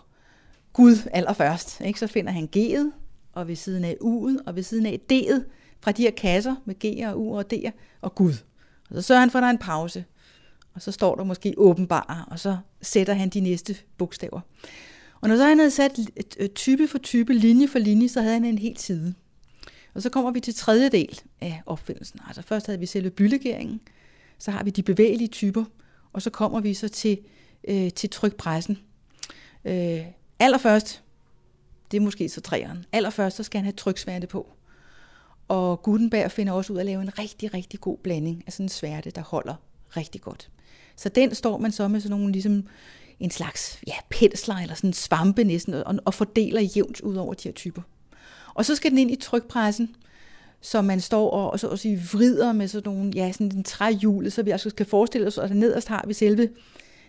Gud 0.72 0.96
allerførst. 1.12 1.80
Ikke? 1.80 1.98
Så 1.98 2.06
finder 2.06 2.32
han 2.32 2.48
G'et, 2.56 2.90
og 3.32 3.48
ved 3.48 3.56
siden 3.56 3.84
af 3.84 3.96
U'et, 4.00 4.42
og 4.46 4.56
ved 4.56 4.62
siden 4.62 4.86
af 4.86 5.00
D'et, 5.12 5.42
fra 5.80 5.92
de 5.92 6.02
her 6.02 6.10
kasser 6.10 6.54
med 6.64 6.74
G'er 6.84 7.06
og 7.06 7.14
U'er 7.14 7.38
og 7.38 7.44
D'er, 7.54 7.70
og 8.00 8.14
Gud. 8.14 8.34
Og 8.90 8.96
så 8.96 9.02
sørger 9.02 9.20
han 9.20 9.30
for, 9.30 9.38
at 9.38 9.42
der 9.42 9.46
er 9.46 9.52
en 9.52 9.58
pause. 9.58 10.04
Og 10.74 10.82
så 10.82 10.92
står 10.92 11.14
der 11.14 11.24
måske 11.24 11.54
åbenbar, 11.56 12.28
og 12.30 12.38
så 12.38 12.56
sætter 12.82 13.14
han 13.14 13.28
de 13.28 13.40
næste 13.40 13.76
bogstaver. 13.98 14.40
Og 15.24 15.30
når 15.30 15.36
så 15.36 15.44
han 15.44 15.58
havde 15.58 15.70
sat 15.70 15.98
type 16.54 16.88
for 16.88 16.98
type, 16.98 17.32
linje 17.32 17.68
for 17.68 17.78
linje, 17.78 18.08
så 18.08 18.20
havde 18.20 18.34
han 18.34 18.44
en 18.44 18.58
hel 18.58 18.78
side. 18.78 19.14
Og 19.94 20.02
så 20.02 20.10
kommer 20.10 20.30
vi 20.30 20.40
til 20.40 20.54
tredje 20.54 20.88
del 20.88 21.20
af 21.40 21.62
opfindelsen. 21.66 22.20
Altså 22.26 22.42
først 22.42 22.66
havde 22.66 22.80
vi 22.80 22.86
selve 22.86 23.10
bylegeringen, 23.10 23.80
så 24.38 24.50
har 24.50 24.64
vi 24.64 24.70
de 24.70 24.82
bevægelige 24.82 25.28
typer, 25.28 25.64
og 26.12 26.22
så 26.22 26.30
kommer 26.30 26.60
vi 26.60 26.74
så 26.74 26.88
til, 26.88 27.18
øh, 27.68 27.90
til 27.92 28.10
trykpressen. 28.10 28.78
Øh, 29.64 30.00
allerførst, 30.38 31.02
det 31.90 31.96
er 31.96 32.00
måske 32.00 32.28
så 32.28 32.40
træeren, 32.40 32.84
allerførst 32.92 33.36
så 33.36 33.42
skal 33.42 33.58
han 33.58 33.64
have 33.64 33.76
tryksværte 33.76 34.26
på. 34.26 34.52
Og 35.48 35.82
Gutenberg 35.82 36.30
finder 36.30 36.52
også 36.52 36.72
ud 36.72 36.78
af 36.78 36.82
at 36.82 36.86
lave 36.86 37.02
en 37.02 37.18
rigtig, 37.18 37.54
rigtig 37.54 37.80
god 37.80 37.98
blanding 37.98 38.44
af 38.46 38.52
sådan 38.52 38.64
en 38.64 38.68
sværte, 38.68 39.10
der 39.10 39.22
holder 39.22 39.54
rigtig 39.96 40.20
godt. 40.20 40.50
Så 40.96 41.08
den 41.08 41.34
står 41.34 41.58
man 41.58 41.72
så 41.72 41.88
med 41.88 42.00
sådan 42.00 42.18
nogle 42.18 42.32
ligesom 42.32 42.66
en 43.24 43.30
slags 43.30 43.80
ja, 43.86 43.94
pensler 44.10 44.54
eller 44.54 44.74
sådan 44.74 44.92
svampe 44.92 45.44
næsten, 45.44 45.74
og, 45.74 45.94
og 46.04 46.14
fordeler 46.14 46.60
jævnt 46.60 47.00
ud 47.00 47.16
over 47.16 47.34
de 47.34 47.48
her 47.48 47.52
typer. 47.52 47.82
Og 48.54 48.64
så 48.64 48.74
skal 48.74 48.90
den 48.90 48.98
ind 48.98 49.10
i 49.10 49.16
trykpressen, 49.16 49.96
så 50.60 50.82
man 50.82 51.00
står 51.00 51.30
og, 51.30 51.50
og 51.50 51.60
så 51.60 51.68
at 51.68 51.78
sige, 51.78 52.02
vrider 52.12 52.52
med 52.52 52.68
sådan 52.68 52.92
nogle, 52.92 53.12
ja, 53.14 53.32
sådan 53.32 53.56
en 53.56 53.64
træhjul, 53.64 54.30
så 54.30 54.42
vi 54.42 54.50
altså 54.50 54.70
skal 54.70 54.86
forestille 54.86 55.26
os, 55.26 55.38
at 55.38 55.56
nederst 55.56 55.88
har 55.88 56.04
vi 56.06 56.14
selve 56.14 56.48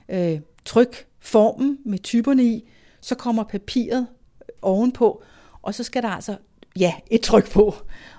øh, 0.10 0.40
trykformen 0.66 1.78
med 1.86 2.00
typerne 2.00 2.44
i, 2.44 2.70
så 3.02 3.16
kommer 3.16 3.44
papiret 3.44 4.08
øh, 4.42 4.56
ovenpå, 4.62 5.24
og 5.62 5.76
så 5.76 5.84
skal 5.84 6.04
der 6.04 6.10
altså, 6.10 6.38
ja, 6.80 6.94
et 7.12 7.22
tryk 7.22 7.52
på. 7.52 7.76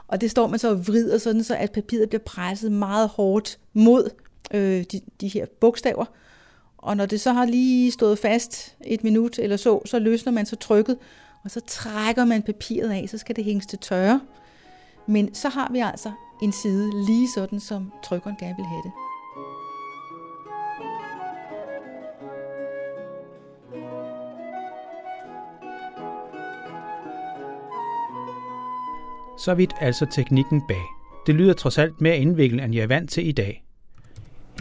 Og 0.08 0.20
det 0.20 0.30
står 0.30 0.46
man 0.46 0.58
så 0.58 0.70
og 0.70 0.86
vrider 0.86 1.18
sådan, 1.18 1.44
så 1.44 1.56
at 1.56 1.72
papiret 1.72 2.08
bliver 2.08 2.22
presset 2.22 2.72
meget 2.72 3.08
hårdt 3.08 3.58
mod 3.72 4.10
øh, 4.54 4.84
de, 4.92 5.00
de 5.20 5.28
her 5.28 5.46
bogstaver. 5.60 6.04
Og 6.86 6.96
når 6.96 7.06
det 7.06 7.20
så 7.20 7.32
har 7.32 7.44
lige 7.44 7.90
stået 7.90 8.18
fast 8.18 8.76
et 8.86 9.04
minut 9.04 9.38
eller 9.38 9.56
så, 9.56 9.80
så 9.84 9.98
løsner 9.98 10.32
man 10.32 10.46
så 10.46 10.56
trykket, 10.56 10.98
og 11.44 11.50
så 11.50 11.60
trækker 11.66 12.24
man 12.24 12.42
papiret 12.42 12.90
af, 12.90 13.08
så 13.08 13.18
skal 13.18 13.36
det 13.36 13.44
hænges 13.44 13.66
til 13.66 13.78
tørre. 13.78 14.20
Men 15.06 15.34
så 15.34 15.48
har 15.48 15.72
vi 15.72 15.78
altså 15.78 16.12
en 16.42 16.52
side 16.52 17.06
lige 17.06 17.28
sådan, 17.34 17.60
som 17.60 17.92
trykkeren 18.04 18.36
gerne 18.36 18.54
vil 18.56 18.64
have 18.64 18.82
det. 18.84 18.92
Så 29.38 29.54
vidt 29.54 29.74
altså 29.80 30.06
teknikken 30.12 30.62
bag. 30.68 30.82
Det 31.26 31.34
lyder 31.34 31.52
trods 31.52 31.78
alt 31.78 32.00
mere 32.00 32.18
indviklet, 32.18 32.64
end 32.64 32.74
jeg 32.74 32.82
er 32.82 32.86
vant 32.86 33.10
til 33.10 33.28
i 33.28 33.32
dag. 33.32 33.64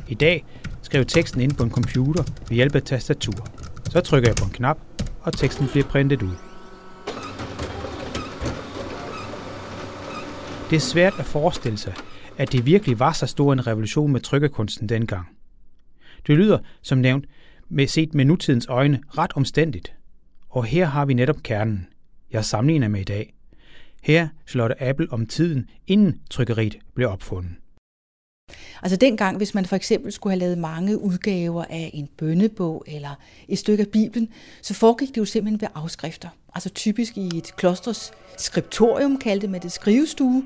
I 0.10 0.14
dag 0.14 0.46
skrive 0.86 1.06
teksten 1.06 1.42
ind 1.42 1.54
på 1.54 1.64
en 1.64 1.72
computer 1.72 2.24
ved 2.50 2.56
hjælp 2.56 2.76
af 2.76 2.84
tastatur. 2.84 3.48
Så 3.90 4.02
trykker 4.02 4.30
jeg 4.30 4.36
på 4.36 4.46
en 4.46 4.52
knap, 4.52 4.78
og 5.22 5.34
teksten 5.34 5.68
bliver 5.68 5.86
printet 5.86 6.22
ud. 6.22 6.36
Det 10.70 10.76
er 10.76 10.80
svært 10.80 11.14
at 11.20 11.26
forestille 11.26 11.78
sig, 11.78 11.94
at 12.38 12.52
det 12.52 12.66
virkelig 12.66 13.00
var 13.00 13.12
så 13.12 13.26
stor 13.26 13.54
en 13.54 13.68
revolution 13.68 14.12
med 14.12 14.22
trykkekunsten 14.22 14.90
dengang. 14.90 15.28
Det 16.28 16.38
lyder, 16.38 16.60
som 16.82 16.98
nævnt, 16.98 17.26
med 17.70 17.88
set 17.88 18.14
med 18.14 18.26
nutidens 18.26 18.68
øjne 18.68 19.02
ret 19.18 19.32
omstændigt. 19.36 19.94
Og 20.50 20.66
her 20.66 20.86
har 20.86 21.06
vi 21.06 21.14
netop 21.14 21.44
kernen, 21.44 21.88
jeg 22.32 22.46
sammenligner 22.46 22.88
med 22.88 23.02
i 23.02 23.04
dag. 23.04 23.34
Her 24.04 24.28
Charlotte 24.48 24.84
Apple 24.84 25.08
om 25.12 25.26
tiden, 25.26 25.70
inden 25.88 26.20
trykkeriet 26.30 26.78
blev 26.96 27.10
opfundet. 27.10 27.52
Altså 28.84 28.96
dengang, 28.96 29.38
hvis 29.38 29.54
man 29.54 29.66
for 29.66 29.76
eksempel 29.76 30.12
skulle 30.12 30.32
have 30.32 30.40
lavet 30.40 30.58
mange 30.58 31.02
udgaver 31.02 31.66
af 31.70 31.92
en 31.94 32.10
bønnebog 32.18 32.84
eller 32.88 33.10
et 33.48 33.60
stykke 33.60 33.82
af 33.82 33.88
Bibelen, 33.88 34.30
så 34.62 34.74
foregik 34.74 35.10
det 35.10 35.18
jo 35.18 35.26
simpelthen 35.26 35.62
ved 35.62 35.68
afskrifter. 35.76 36.30
Altså 36.56 36.70
typisk 36.70 37.18
i 37.18 37.28
et 37.38 37.56
klosters 37.56 38.12
skriptorium, 38.38 39.18
kaldte 39.18 39.48
man 39.48 39.62
det 39.62 39.72
skrivestue. 39.72 40.44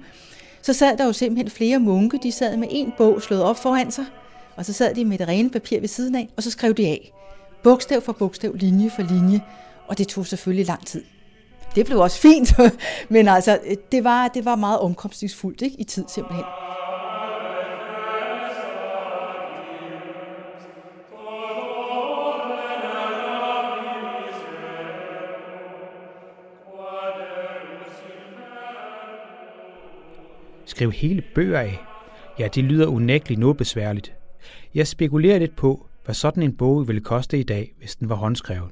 Så 0.61 0.73
sad 0.73 0.97
der 0.97 1.05
jo 1.05 1.13
simpelthen 1.13 1.49
flere 1.49 1.79
munke, 1.79 2.19
de 2.23 2.31
sad 2.31 2.57
med 2.57 2.67
en 2.71 2.93
bog 2.97 3.21
slået 3.21 3.43
op 3.43 3.57
foran 3.57 3.91
sig, 3.91 4.05
og 4.55 4.65
så 4.65 4.73
sad 4.73 4.95
de 4.95 5.05
med 5.05 5.17
det 5.17 5.27
rene 5.27 5.49
papir 5.49 5.79
ved 5.79 5.87
siden 5.87 6.15
af, 6.15 6.29
og 6.37 6.43
så 6.43 6.51
skrev 6.51 6.73
de 6.73 6.87
af. 6.87 7.11
Bogstav 7.63 8.01
for 8.01 8.13
bogstav, 8.13 8.53
linje 8.53 8.89
for 8.95 9.01
linje, 9.01 9.41
og 9.87 9.97
det 9.97 10.07
tog 10.07 10.27
selvfølgelig 10.27 10.65
lang 10.65 10.85
tid. 10.85 11.03
Det 11.75 11.85
blev 11.85 11.99
også 11.99 12.19
fint, 12.19 12.53
men 13.09 13.27
altså, 13.27 13.59
det 13.91 14.03
var, 14.03 14.27
det 14.27 14.45
var 14.45 14.55
meget 14.55 14.79
omkostningsfuldt 14.79 15.61
ikke, 15.61 15.79
i 15.79 15.83
tid 15.83 16.05
simpelthen. 16.07 16.45
Skrive 30.79 30.93
hele 30.93 31.23
bøger 31.35 31.59
af. 31.59 31.79
Ja, 32.39 32.47
det 32.55 32.63
lyder 32.63 32.87
unægteligt 32.87 33.39
noget 33.39 33.57
besværligt. 33.57 34.13
Jeg 34.75 34.87
spekulerer 34.87 35.39
lidt 35.39 35.55
på, 35.55 35.87
hvad 36.05 36.15
sådan 36.15 36.43
en 36.43 36.57
bog 36.57 36.87
ville 36.87 37.01
koste 37.01 37.39
i 37.39 37.43
dag, 37.43 37.73
hvis 37.77 37.95
den 37.95 38.09
var 38.09 38.15
håndskrevet. 38.15 38.69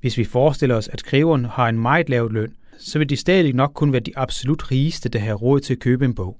Hvis 0.00 0.18
vi 0.18 0.24
forestiller 0.24 0.76
os, 0.76 0.88
at 0.88 1.00
skriveren 1.00 1.44
har 1.44 1.68
en 1.68 1.78
meget 1.78 2.08
lav 2.08 2.32
løn, 2.32 2.54
så 2.78 2.98
vil 2.98 3.08
de 3.08 3.16
stadig 3.16 3.54
nok 3.54 3.72
kun 3.74 3.92
være 3.92 4.00
de 4.00 4.18
absolut 4.18 4.70
rigeste, 4.70 5.08
der 5.08 5.18
har 5.18 5.34
råd 5.34 5.60
til 5.60 5.74
at 5.74 5.80
købe 5.80 6.04
en 6.04 6.14
bog. 6.14 6.38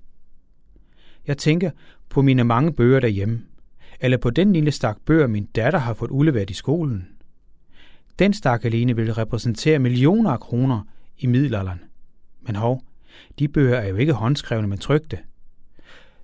Jeg 1.26 1.38
tænker 1.38 1.71
på 2.09 2.23
mine 2.23 2.45
mange 2.45 2.73
bøger 2.73 3.00
derhjemme, 3.00 3.42
eller 4.00 4.19
på 4.19 4.31
den 4.31 4.52
lille 4.52 4.71
stak 4.71 4.97
bøger, 5.07 5.26
min 5.26 5.45
datter 5.45 5.78
har 5.78 5.95
fået 5.95 6.11
udleveret 6.11 6.50
i 6.50 6.54
skolen. 6.54 7.09
Den 8.19 8.33
stak 8.33 8.64
alene 8.64 8.97
vil 8.97 9.14
repræsentere 9.14 9.78
millioner 9.78 10.31
af 10.31 10.40
kroner 10.40 10.81
i 11.19 11.26
middelalderen. 11.26 11.81
Men 12.42 12.57
hov, 12.57 12.83
de 13.38 13.49
bøger 13.49 13.76
er 13.76 13.88
jo 13.88 13.97
ikke 13.97 14.12
håndskrevne, 14.12 14.69
men 14.69 14.78
trygte. 14.78 15.19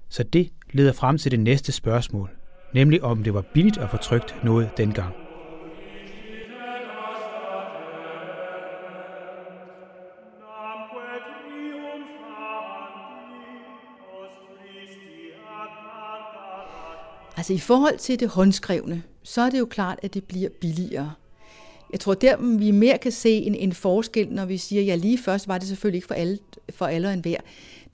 Så 0.08 0.22
det 0.22 0.50
leder 0.72 0.92
frem 0.92 1.18
til 1.18 1.30
det 1.30 1.40
næste 1.40 1.72
spørgsmål, 1.72 2.30
nemlig 2.74 3.02
om 3.02 3.24
det 3.24 3.34
var 3.34 3.44
billigt 3.54 3.78
at 3.78 3.90
få 3.90 3.96
trygt 3.96 4.44
noget 4.44 4.70
dengang. 4.76 5.14
Altså 17.36 17.52
i 17.52 17.58
forhold 17.58 17.98
til 17.98 18.20
det 18.20 18.28
håndskrevne, 18.28 19.02
så 19.22 19.40
er 19.40 19.50
det 19.50 19.58
jo 19.58 19.66
klart, 19.66 19.98
at 20.02 20.14
det 20.14 20.24
bliver 20.24 20.48
billigere. 20.60 21.12
Jeg 21.92 22.00
tror, 22.00 22.14
der 22.14 22.56
vi 22.58 22.70
mere 22.70 22.98
kan 22.98 23.12
se 23.12 23.30
en, 23.30 23.54
en 23.54 23.72
forskel, 23.72 24.28
når 24.30 24.44
vi 24.44 24.56
siger, 24.56 24.82
ja 24.82 24.94
lige 24.94 25.18
først 25.18 25.48
var 25.48 25.58
det 25.58 25.68
selvfølgelig 25.68 25.96
ikke 25.96 26.06
for 26.06 26.14
alle, 26.14 26.38
for 26.70 26.86
alle 26.86 27.08
og 27.08 27.14
enhver. 27.14 27.40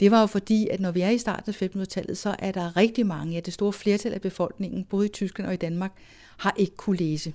Det 0.00 0.10
var 0.10 0.20
jo 0.20 0.26
fordi, 0.26 0.68
at 0.68 0.80
når 0.80 0.90
vi 0.90 1.00
er 1.00 1.10
i 1.10 1.18
starten 1.18 1.54
af 1.60 1.62
1500-tallet, 1.62 2.18
så 2.18 2.36
er 2.38 2.52
der 2.52 2.76
rigtig 2.76 3.06
mange, 3.06 3.32
ja 3.34 3.40
det 3.40 3.54
store 3.54 3.72
flertal 3.72 4.12
af 4.12 4.20
befolkningen, 4.20 4.84
både 4.84 5.06
i 5.06 5.08
Tyskland 5.08 5.48
og 5.48 5.54
i 5.54 5.56
Danmark, 5.56 5.92
har 6.36 6.54
ikke 6.56 6.76
kunne 6.76 6.96
læse. 6.96 7.32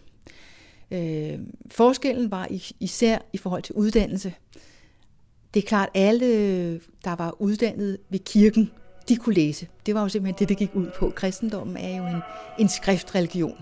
Øh, 0.92 1.40
forskellen 1.68 2.32
var 2.32 2.48
især 2.80 3.18
i 3.34 3.38
forhold 3.38 3.64
til 3.64 3.76
uddannelse. 3.76 4.34
Det 5.54 5.64
er 5.64 5.68
klart, 5.68 5.90
alle, 5.94 6.74
der 7.04 7.16
var 7.16 7.42
uddannet 7.42 7.98
ved 8.10 8.20
kirken, 8.20 8.72
de 9.10 9.16
kunne 9.16 9.36
læse. 9.36 9.68
Det 9.86 9.96
var 9.96 10.02
jo 10.02 10.10
simpelthen 10.10 10.40
det, 10.40 10.50
det 10.50 10.58
gik 10.58 10.76
ud 10.76 10.88
på. 11.00 11.12
Kristendommen 11.16 11.78
er 11.78 11.98
jo 11.98 12.06
en, 12.06 12.22
en 12.60 12.70
skriftreligion. 12.70 13.58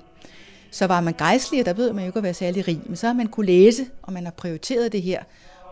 Så 0.72 0.88
var 0.88 1.02
man 1.02 1.14
gejstlig, 1.18 1.60
og 1.60 1.66
der 1.66 1.74
ved 1.74 1.94
man 1.94 2.04
jo 2.04 2.10
ikke 2.10 2.18
at 2.18 2.24
være 2.24 2.34
særlig 2.34 2.68
rig, 2.68 2.82
men 2.86 2.96
så 2.96 3.08
har 3.08 3.14
man 3.14 3.28
kunne 3.28 3.46
læse, 3.46 3.86
og 4.02 4.14
man 4.14 4.24
har 4.24 4.32
prioriteret 4.32 4.92
det 4.92 5.02
her, 5.02 5.24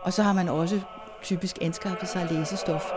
og 0.02 0.14
så 0.14 0.24
har 0.24 0.34
man 0.34 0.50
også 0.50 0.80
typisk 1.24 1.58
anskaffet 1.62 2.10
sig 2.10 2.28
læsestof. 2.32 2.92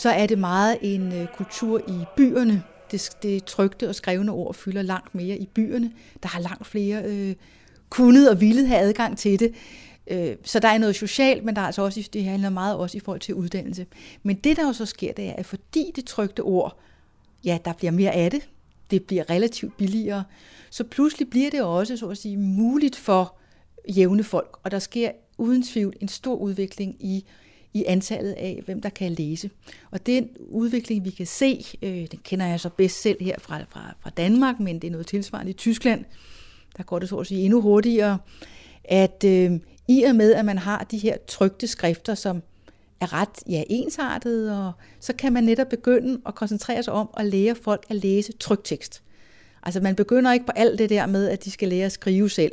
så 0.00 0.10
er 0.10 0.26
det 0.26 0.38
meget 0.38 0.78
en 0.82 1.12
øh, 1.12 1.26
kultur 1.36 1.78
i 1.88 2.04
byerne. 2.16 2.62
Det, 2.90 3.10
det 3.22 3.44
trygte 3.44 3.88
og 3.88 3.94
skrevne 3.94 4.32
ord 4.32 4.54
fylder 4.54 4.82
langt 4.82 5.14
mere 5.14 5.36
i 5.36 5.46
byerne. 5.54 5.92
Der 6.22 6.28
har 6.28 6.40
langt 6.40 6.66
flere 6.66 7.02
øh, 7.04 7.34
kunnet 7.90 8.30
og 8.30 8.40
ville 8.40 8.66
have 8.66 8.80
adgang 8.80 9.18
til 9.18 9.40
det. 9.40 9.54
Øh, 10.10 10.36
så 10.44 10.58
der 10.58 10.68
er 10.68 10.78
noget 10.78 10.96
socialt, 10.96 11.44
men 11.44 11.56
der 11.56 11.62
er 11.62 11.66
altså 11.66 11.82
også, 11.82 12.08
det 12.12 12.24
handler 12.24 12.50
meget 12.50 12.76
også 12.76 12.96
i 12.96 13.00
forhold 13.00 13.20
til 13.20 13.34
uddannelse. 13.34 13.86
Men 14.22 14.36
det, 14.36 14.56
der 14.56 14.66
jo 14.66 14.72
så 14.72 14.86
sker, 14.86 15.12
det 15.12 15.28
er, 15.28 15.32
at 15.32 15.46
fordi 15.46 15.92
det 15.96 16.04
trygte 16.04 16.40
ord, 16.40 16.78
ja, 17.44 17.58
der 17.64 17.72
bliver 17.72 17.90
mere 17.90 18.12
af 18.12 18.30
det, 18.30 18.48
det 18.90 19.04
bliver 19.04 19.30
relativt 19.30 19.76
billigere, 19.76 20.24
så 20.70 20.84
pludselig 20.84 21.30
bliver 21.30 21.50
det 21.50 21.62
også, 21.62 21.96
så 21.96 22.08
at 22.08 22.18
sige, 22.18 22.36
muligt 22.36 22.96
for 22.96 23.36
jævne 23.96 24.24
folk, 24.24 24.58
og 24.62 24.70
der 24.70 24.78
sker 24.78 25.10
uden 25.38 25.62
tvivl 25.62 25.96
en 26.00 26.08
stor 26.08 26.34
udvikling 26.34 26.96
i, 27.00 27.24
i 27.74 27.84
antallet 27.84 28.32
af, 28.32 28.62
hvem 28.64 28.80
der 28.80 28.88
kan 28.88 29.12
læse. 29.12 29.50
Og 29.90 30.06
den 30.06 30.28
udvikling, 30.38 31.04
vi 31.04 31.10
kan 31.10 31.26
se, 31.26 31.64
øh, 31.82 32.06
den 32.10 32.20
kender 32.24 32.46
jeg 32.46 32.60
så 32.60 32.68
bedst 32.68 33.02
selv 33.02 33.24
her 33.24 33.34
fra, 33.38 33.60
fra, 33.68 33.94
fra 34.00 34.10
Danmark, 34.10 34.60
men 34.60 34.78
det 34.78 34.86
er 34.86 34.92
noget 34.92 35.06
tilsvarende 35.06 35.50
i 35.50 35.54
Tyskland, 35.54 36.04
der 36.76 36.82
går 36.82 36.98
det 36.98 37.08
så 37.08 37.16
at 37.16 37.26
sige 37.26 37.44
endnu 37.44 37.60
hurtigere, 37.60 38.18
at 38.84 39.24
øh, 39.24 39.60
i 39.88 40.02
og 40.02 40.16
med, 40.16 40.34
at 40.34 40.44
man 40.44 40.58
har 40.58 40.86
de 40.90 40.98
her 40.98 41.16
trygte 41.28 41.66
skrifter, 41.66 42.14
som 42.14 42.42
er 43.00 43.12
ret 43.12 43.42
ja, 43.48 43.62
ensartede, 43.70 44.66
og 44.66 44.72
så 45.00 45.12
kan 45.12 45.32
man 45.32 45.44
netop 45.44 45.68
begynde 45.68 46.20
at 46.26 46.34
koncentrere 46.34 46.82
sig 46.82 46.92
om 46.92 47.10
at 47.16 47.26
lære 47.26 47.54
folk 47.54 47.86
at 47.88 47.96
læse 47.96 48.32
tryktekst. 48.32 49.02
Altså 49.62 49.80
man 49.80 49.94
begynder 49.94 50.32
ikke 50.32 50.46
på 50.46 50.52
alt 50.56 50.78
det 50.78 50.90
der 50.90 51.06
med, 51.06 51.28
at 51.28 51.44
de 51.44 51.50
skal 51.50 51.68
lære 51.68 51.86
at 51.86 51.92
skrive 51.92 52.30
selv. 52.30 52.52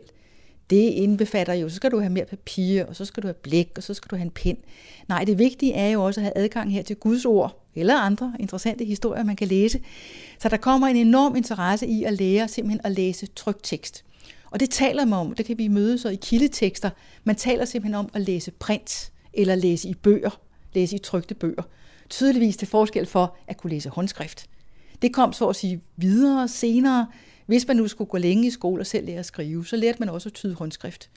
Det 0.69 0.81
indbefatter 0.81 1.53
jo, 1.53 1.69
så 1.69 1.75
skal 1.75 1.91
du 1.91 1.99
have 1.99 2.09
mere 2.09 2.25
papir, 2.25 2.85
og 2.85 2.95
så 2.95 3.05
skal 3.05 3.23
du 3.23 3.27
have 3.27 3.33
blæk, 3.33 3.71
og 3.75 3.83
så 3.83 3.93
skal 3.93 4.09
du 4.11 4.15
have 4.15 4.25
en 4.25 4.31
pind. 4.31 4.57
Nej, 5.07 5.23
det 5.23 5.39
vigtige 5.39 5.73
er 5.73 5.89
jo 5.89 6.03
også 6.03 6.19
at 6.19 6.23
have 6.23 6.37
adgang 6.37 6.73
her 6.73 6.81
til 6.81 6.95
Guds 6.95 7.25
ord, 7.25 7.63
eller 7.75 7.97
andre 7.97 8.33
interessante 8.39 8.85
historier, 8.85 9.23
man 9.23 9.35
kan 9.35 9.47
læse. 9.47 9.79
Så 10.39 10.49
der 10.49 10.57
kommer 10.57 10.87
en 10.87 10.95
enorm 10.95 11.35
interesse 11.35 11.87
i 11.87 12.03
at 12.03 12.13
lære 12.13 12.47
simpelthen 12.47 12.81
at 12.83 12.91
læse 12.91 13.25
tryktekst. 13.25 14.03
Og 14.51 14.59
det 14.59 14.69
taler 14.69 15.05
man 15.05 15.19
om, 15.19 15.35
det 15.35 15.45
kan 15.45 15.57
vi 15.57 15.67
møde 15.67 15.97
så 15.97 16.09
i 16.09 16.15
kildetekster. 16.15 16.89
Man 17.23 17.35
taler 17.35 17.65
simpelthen 17.65 17.95
om 17.95 18.09
at 18.13 18.21
læse 18.21 18.51
print, 18.51 19.11
eller 19.33 19.55
læse 19.55 19.89
i 19.89 19.93
bøger, 19.93 20.39
læse 20.73 20.95
i 20.95 20.99
trygte 20.99 21.35
bøger. 21.35 21.63
Tydeligvis 22.09 22.57
til 22.57 22.67
forskel 22.67 23.05
for 23.05 23.37
at 23.47 23.57
kunne 23.57 23.71
læse 23.71 23.89
håndskrift. 23.89 24.49
Det 25.01 25.13
kom 25.13 25.33
så 25.33 25.47
at 25.47 25.55
sige 25.55 25.81
videre 25.97 26.47
senere. 26.47 27.07
Hvis 27.45 27.67
man 27.67 27.77
nu 27.77 27.87
skulle 27.87 28.09
gå 28.09 28.17
længe 28.17 28.47
i 28.47 28.49
skole 28.49 28.81
og 28.81 28.87
selv 28.87 29.05
lære 29.05 29.19
at 29.19 29.25
skrive, 29.25 29.65
så 29.65 29.75
lærte 29.75 29.99
man 29.99 30.09
også 30.09 30.29
at 30.29 30.33
tyde 30.33 30.53
håndskrift. 30.53 31.09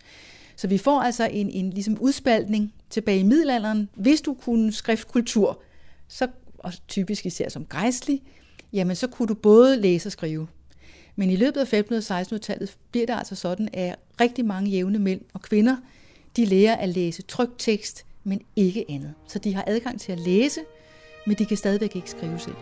Så 0.57 0.69
vi 0.69 0.79
får 0.79 1.01
altså 1.01 1.29
en, 1.33 1.51
en 1.51 1.71
ligesom 1.71 1.99
udspaltning 1.99 2.75
tilbage 2.91 3.21
i 3.21 3.23
middelalderen. 3.23 3.89
Hvis 3.95 4.21
du 4.21 4.35
kunne 4.35 4.73
skriftkultur, 4.73 5.63
så, 6.09 6.29
og 6.59 6.73
typisk 6.89 7.27
især 7.27 7.49
som 7.49 7.67
gejstlig, 7.67 8.23
jamen 8.73 8.97
så 8.97 9.07
kunne 9.07 9.29
du 9.29 9.35
både 9.35 9.77
læse 9.77 10.09
og 10.09 10.13
skrive. 10.13 10.49
Men 11.21 11.31
i 11.31 11.37
løbet 11.37 11.61
af 11.61 11.83
1500- 11.83 11.95
og 11.95 12.21
1600-tallet 12.21 12.77
bliver 12.91 13.07
det 13.07 13.15
altså 13.15 13.35
sådan, 13.35 13.69
at 13.73 13.97
rigtig 14.21 14.45
mange 14.45 14.71
jævne 14.71 14.99
mænd 14.99 15.21
og 15.35 15.43
kvinder, 15.43 15.77
de 16.37 16.45
lærer 16.45 16.77
at 16.77 16.89
læse 16.89 17.23
trygt 17.23 17.59
tekst, 17.59 18.07
men 18.25 18.43
ikke 18.57 18.85
andet. 18.89 19.15
Så 19.27 19.39
de 19.39 19.55
har 19.55 19.65
adgang 19.67 20.01
til 20.01 20.13
at 20.13 20.19
læse, 20.19 20.61
men 21.27 21.37
de 21.37 21.47
kan 21.47 21.57
stadigvæk 21.57 21.97
ikke 21.97 22.11
skrive 22.11 22.39
selv. 22.39 22.55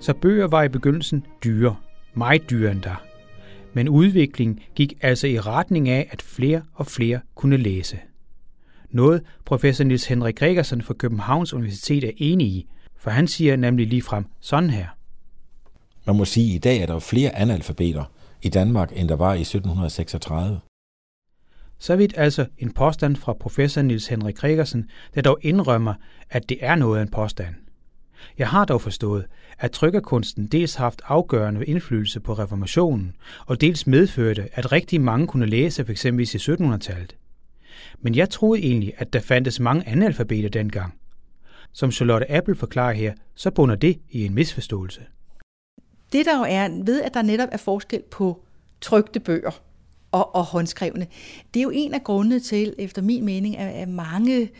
Så 0.00 0.14
bøger 0.22 0.46
var 0.46 0.62
i 0.62 0.68
begyndelsen 0.68 1.26
dyre, 1.44 1.76
meget 2.14 2.50
dyre 2.50 2.70
end 2.70 2.82
der. 2.82 3.04
Men 3.72 3.88
udviklingen 3.88 4.60
gik 4.74 4.98
altså 5.00 5.26
i 5.26 5.40
retning 5.40 5.88
af, 5.88 6.08
at 6.10 6.22
flere 6.22 6.62
og 6.74 6.86
flere 6.86 7.20
kunne 7.34 7.56
læse. 7.56 7.98
Noget 8.90 9.22
professor 9.44 9.84
Niels 9.84 10.06
Henrik 10.06 10.36
Gregersen 10.36 10.82
fra 10.82 10.94
Københavns 10.94 11.54
Universitet 11.54 12.04
er 12.04 12.10
enig 12.16 12.46
i, 12.46 12.66
for 12.96 13.10
han 13.10 13.28
siger 13.28 13.56
nemlig 13.56 13.86
ligefrem 13.86 14.24
sådan 14.40 14.70
her. 14.70 14.86
Man 16.06 16.16
må 16.16 16.24
sige, 16.24 16.50
at 16.50 16.54
i 16.54 16.58
dag 16.58 16.82
er 16.82 16.86
der 16.86 16.98
flere 16.98 17.36
analfabeter 17.36 18.04
i 18.42 18.48
Danmark, 18.48 18.92
end 18.96 19.08
der 19.08 19.16
var 19.16 19.34
i 19.34 19.40
1736. 19.40 20.60
Så 21.78 21.96
vidt 21.96 22.14
altså 22.16 22.46
en 22.58 22.72
påstand 22.72 23.16
fra 23.16 23.32
professor 23.32 23.82
Niels 23.82 24.06
Henrik 24.06 24.36
Gregersen, 24.36 24.90
der 25.14 25.22
dog 25.22 25.38
indrømmer, 25.42 25.94
at 26.30 26.48
det 26.48 26.58
er 26.60 26.74
noget 26.74 26.98
af 26.98 27.02
en 27.02 27.10
påstand. 27.10 27.54
Jeg 28.38 28.48
har 28.48 28.64
dog 28.64 28.80
forstået, 28.80 29.26
at 29.58 29.70
trykkerkunsten 29.70 30.46
dels 30.46 30.74
haft 30.74 31.02
afgørende 31.04 31.66
indflydelse 31.66 32.20
på 32.20 32.32
reformationen, 32.32 33.16
og 33.46 33.60
dels 33.60 33.86
medførte, 33.86 34.48
at 34.52 34.72
rigtig 34.72 35.00
mange 35.00 35.26
kunne 35.26 35.46
læse 35.46 35.84
f.eks. 35.84 36.04
i 36.04 36.08
1700-tallet. 36.08 37.16
Men 38.00 38.14
jeg 38.14 38.30
troede 38.30 38.62
egentlig, 38.62 38.92
at 38.96 39.12
der 39.12 39.20
fandtes 39.20 39.60
mange 39.60 39.88
analfabeter 39.88 40.48
dengang. 40.48 40.94
Som 41.72 41.92
Charlotte 41.92 42.30
Apple 42.30 42.54
forklarer 42.54 42.92
her, 42.92 43.14
så 43.34 43.50
bunder 43.50 43.74
det 43.74 43.98
i 44.10 44.26
en 44.26 44.34
misforståelse. 44.34 45.00
Det 46.12 46.26
der 46.26 46.38
jo 46.38 46.44
er, 46.48 46.84
ved 46.84 47.02
at 47.02 47.14
der 47.14 47.22
netop 47.22 47.48
er 47.52 47.56
forskel 47.56 48.02
på 48.10 48.42
trygte 48.80 49.20
bøger 49.20 49.62
og, 50.12 50.34
og 50.34 50.44
håndskrevne, 50.44 51.06
det 51.54 51.60
er 51.60 51.64
jo 51.64 51.70
en 51.74 51.94
af 51.94 52.04
grundene 52.04 52.40
til, 52.40 52.74
efter 52.78 53.02
min 53.02 53.24
mening, 53.24 53.56
at 53.56 53.88
mange 53.88 54.50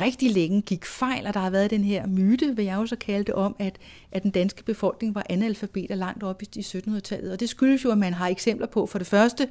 rigtig 0.00 0.30
længe 0.30 0.62
gik 0.62 0.84
fejl, 0.84 1.26
og 1.26 1.34
der 1.34 1.40
har 1.40 1.50
været 1.50 1.70
den 1.70 1.84
her 1.84 2.06
myte, 2.06 2.56
vil 2.56 2.64
jeg 2.64 2.88
så 2.88 2.96
kalde 2.96 3.24
det, 3.24 3.34
om, 3.34 3.56
at, 3.58 3.76
at 4.12 4.22
den 4.22 4.30
danske 4.30 4.64
befolkning 4.64 5.14
var 5.14 5.26
analfabeter 5.30 5.94
langt 5.94 6.22
op 6.22 6.42
i 6.42 6.60
1700-tallet. 6.60 7.32
Og 7.32 7.40
det 7.40 7.48
skyldes 7.48 7.84
jo, 7.84 7.90
at 7.90 7.98
man 7.98 8.14
har 8.14 8.28
eksempler 8.28 8.66
på, 8.66 8.86
for 8.86 8.98
det 8.98 9.06
første, 9.06 9.48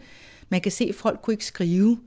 man 0.50 0.62
kan 0.62 0.72
se, 0.72 0.86
at 0.90 0.96
folk 0.96 1.22
kunne 1.22 1.34
ikke 1.34 1.46
skrive. 1.46 1.98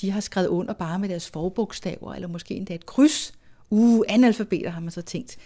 De 0.00 0.10
har 0.10 0.20
skrevet 0.20 0.46
under 0.46 0.74
bare 0.74 0.98
med 0.98 1.08
deres 1.08 1.30
forbogstaver, 1.30 2.14
eller 2.14 2.28
måske 2.28 2.54
endda 2.54 2.74
et 2.74 2.86
kryds. 2.86 3.32
Uh, 3.70 4.02
analfabeter 4.08 4.70
har 4.70 4.80
man 4.80 4.90
så 4.90 5.02
tænkt. 5.02 5.36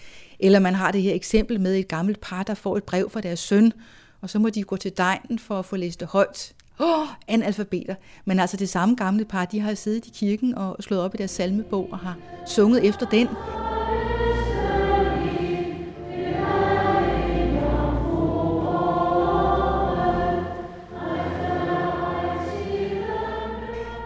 Eller 0.40 0.58
man 0.58 0.74
har 0.74 0.90
det 0.90 1.02
her 1.02 1.14
eksempel 1.14 1.60
med 1.60 1.76
et 1.76 1.88
gammelt 1.88 2.20
par, 2.20 2.42
der 2.42 2.54
får 2.54 2.76
et 2.76 2.84
brev 2.84 3.10
fra 3.10 3.20
deres 3.20 3.40
søn, 3.40 3.72
og 4.20 4.30
så 4.30 4.38
må 4.38 4.50
de 4.50 4.62
gå 4.62 4.76
til 4.76 4.96
dejen 4.96 5.38
for 5.38 5.58
at 5.58 5.64
få 5.64 5.76
læst 5.76 6.00
det 6.00 6.08
højt. 6.08 6.54
Åh, 6.80 7.00
oh, 7.00 7.08
analfabeter. 7.28 7.94
Men 8.24 8.40
altså 8.40 8.56
det 8.56 8.68
samme 8.68 8.94
gamle 8.94 9.24
par, 9.24 9.44
de 9.44 9.60
har 9.60 9.74
siddet 9.74 10.06
i 10.06 10.10
kirken 10.14 10.54
og 10.54 10.76
slået 10.80 11.02
op 11.02 11.14
i 11.14 11.16
deres 11.16 11.30
salmebog 11.30 11.88
og 11.92 11.98
har 11.98 12.16
sunget 12.46 12.84
efter 12.84 13.06
den. 13.06 13.28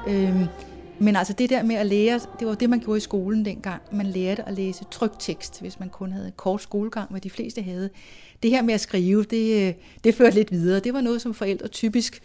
Øhm, 0.09 0.47
men 0.99 1.17
altså 1.17 1.33
det 1.33 1.51
der 1.51 1.63
med 1.63 1.77
at 1.77 1.87
lære, 1.87 2.21
det 2.39 2.47
var 2.47 2.55
det, 2.55 2.71
man 2.71 2.81
gjorde 2.81 2.97
i 2.97 3.01
skolen 3.01 3.45
dengang. 3.45 3.83
Man 3.93 4.07
lærte 4.07 4.49
at 4.49 4.55
læse 4.55 4.85
tryktekst, 4.91 5.61
hvis 5.61 5.81
man 5.81 5.89
kun 5.89 6.13
havde 6.13 6.33
kort 6.37 6.63
skolegang, 6.63 7.11
hvad 7.11 7.21
de 7.21 7.31
fleste 7.31 7.63
havde. 7.63 7.91
Det 8.43 8.51
her 8.51 8.63
med 8.63 8.75
at 8.75 8.81
skrive, 8.81 9.25
det, 9.25 9.69
øh, 9.69 9.75
det 10.05 10.15
førte 10.15 10.37
lidt 10.37 10.51
videre. 10.51 10.81
Det 10.81 10.93
var 10.93 11.01
noget, 11.01 11.23
som 11.23 11.35
forældre 11.35 11.69
typisk 11.69 12.23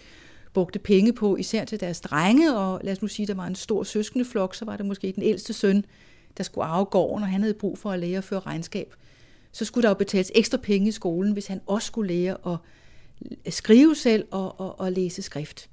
brugte 0.53 0.79
penge 0.79 1.13
på, 1.13 1.35
især 1.35 1.65
til 1.65 1.79
deres 1.79 2.01
drenge, 2.01 2.57
og 2.57 2.81
lad 2.83 2.93
os 2.93 3.01
nu 3.01 3.07
sige, 3.07 3.27
der 3.27 3.33
var 3.33 3.47
en 3.47 3.55
stor 3.55 3.83
søskendeflok, 3.83 4.55
så 4.55 4.65
var 4.65 4.77
det 4.77 4.85
måske 4.85 5.11
den 5.15 5.23
ældste 5.23 5.53
søn, 5.53 5.85
der 6.37 6.43
skulle 6.43 6.65
arve 6.65 6.85
gården, 6.85 7.23
og 7.23 7.29
han 7.29 7.41
havde 7.41 7.53
brug 7.53 7.77
for 7.77 7.91
at 7.91 7.99
lære 7.99 8.17
at 8.17 8.23
føre 8.23 8.39
regnskab. 8.39 8.93
Så 9.51 9.65
skulle 9.65 9.83
der 9.83 9.89
jo 9.89 9.93
betales 9.93 10.31
ekstra 10.35 10.57
penge 10.57 10.87
i 10.87 10.91
skolen, 10.91 11.33
hvis 11.33 11.47
han 11.47 11.61
også 11.67 11.85
skulle 11.85 12.13
lære 12.13 12.37
at 12.45 12.57
øh, 13.25 13.53
skrive 13.53 13.95
selv 13.95 14.25
og, 14.31 14.59
og, 14.59 14.79
og 14.79 14.91
læse 14.91 15.21
skrift. 15.21 15.69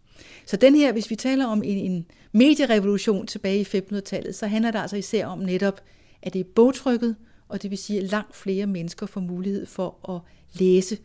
Så 0.46 0.57
den 0.57 0.74
her, 0.74 0.92
hvis 0.92 1.11
vi 1.11 1.16
taler 1.16 1.46
om 1.46 1.62
en, 1.62 1.92
en 1.92 2.07
medierevolution 2.33 3.27
tilbage 3.27 3.61
i 3.61 3.79
1500-tallet, 3.79 4.35
så 4.35 4.46
handler 4.46 4.70
det 4.70 4.79
altså 4.79 4.96
især 4.96 5.27
om 5.27 5.38
netop, 5.38 5.81
at 6.22 6.33
det 6.33 6.40
er 6.40 6.50
bogtrykket, 6.55 7.16
og 7.48 7.62
det 7.62 7.70
vil 7.70 7.79
sige, 7.79 7.98
at 8.00 8.11
langt 8.11 8.37
flere 8.37 8.66
mennesker 8.66 9.07
får 9.07 9.20
mulighed 9.20 9.66
for 9.66 10.11
at 10.14 10.20
læse 10.61 10.98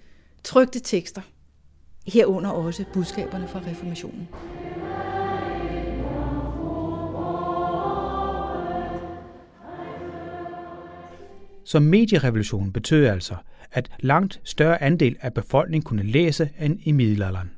trygte 0.43 0.79
tekster 0.79 1.21
herunder 2.07 2.49
også 2.49 2.85
budskaberne 2.93 3.47
fra 3.47 3.61
reformationen. 3.67 4.27
Så 11.63 11.79
medierevolutionen 11.79 12.71
betød 12.71 13.05
altså, 13.05 13.35
at 13.71 13.91
langt 13.99 14.39
større 14.43 14.83
andel 14.83 15.15
af 15.21 15.33
befolkningen 15.33 15.85
kunne 15.85 16.03
læse 16.03 16.49
end 16.59 16.79
i 16.83 16.91
middelalderen. 16.91 17.51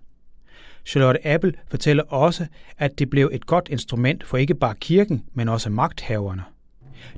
Charlotte 0.85 1.27
Apple 1.27 1.53
fortæller 1.67 2.03
også, 2.03 2.45
at 2.77 2.99
det 2.99 3.09
blev 3.09 3.29
et 3.33 3.45
godt 3.45 3.69
instrument 3.71 4.23
for 4.23 4.37
ikke 4.37 4.55
bare 4.55 4.75
kirken, 4.75 5.23
men 5.33 5.49
også 5.49 5.69
magthaverne. 5.69 6.43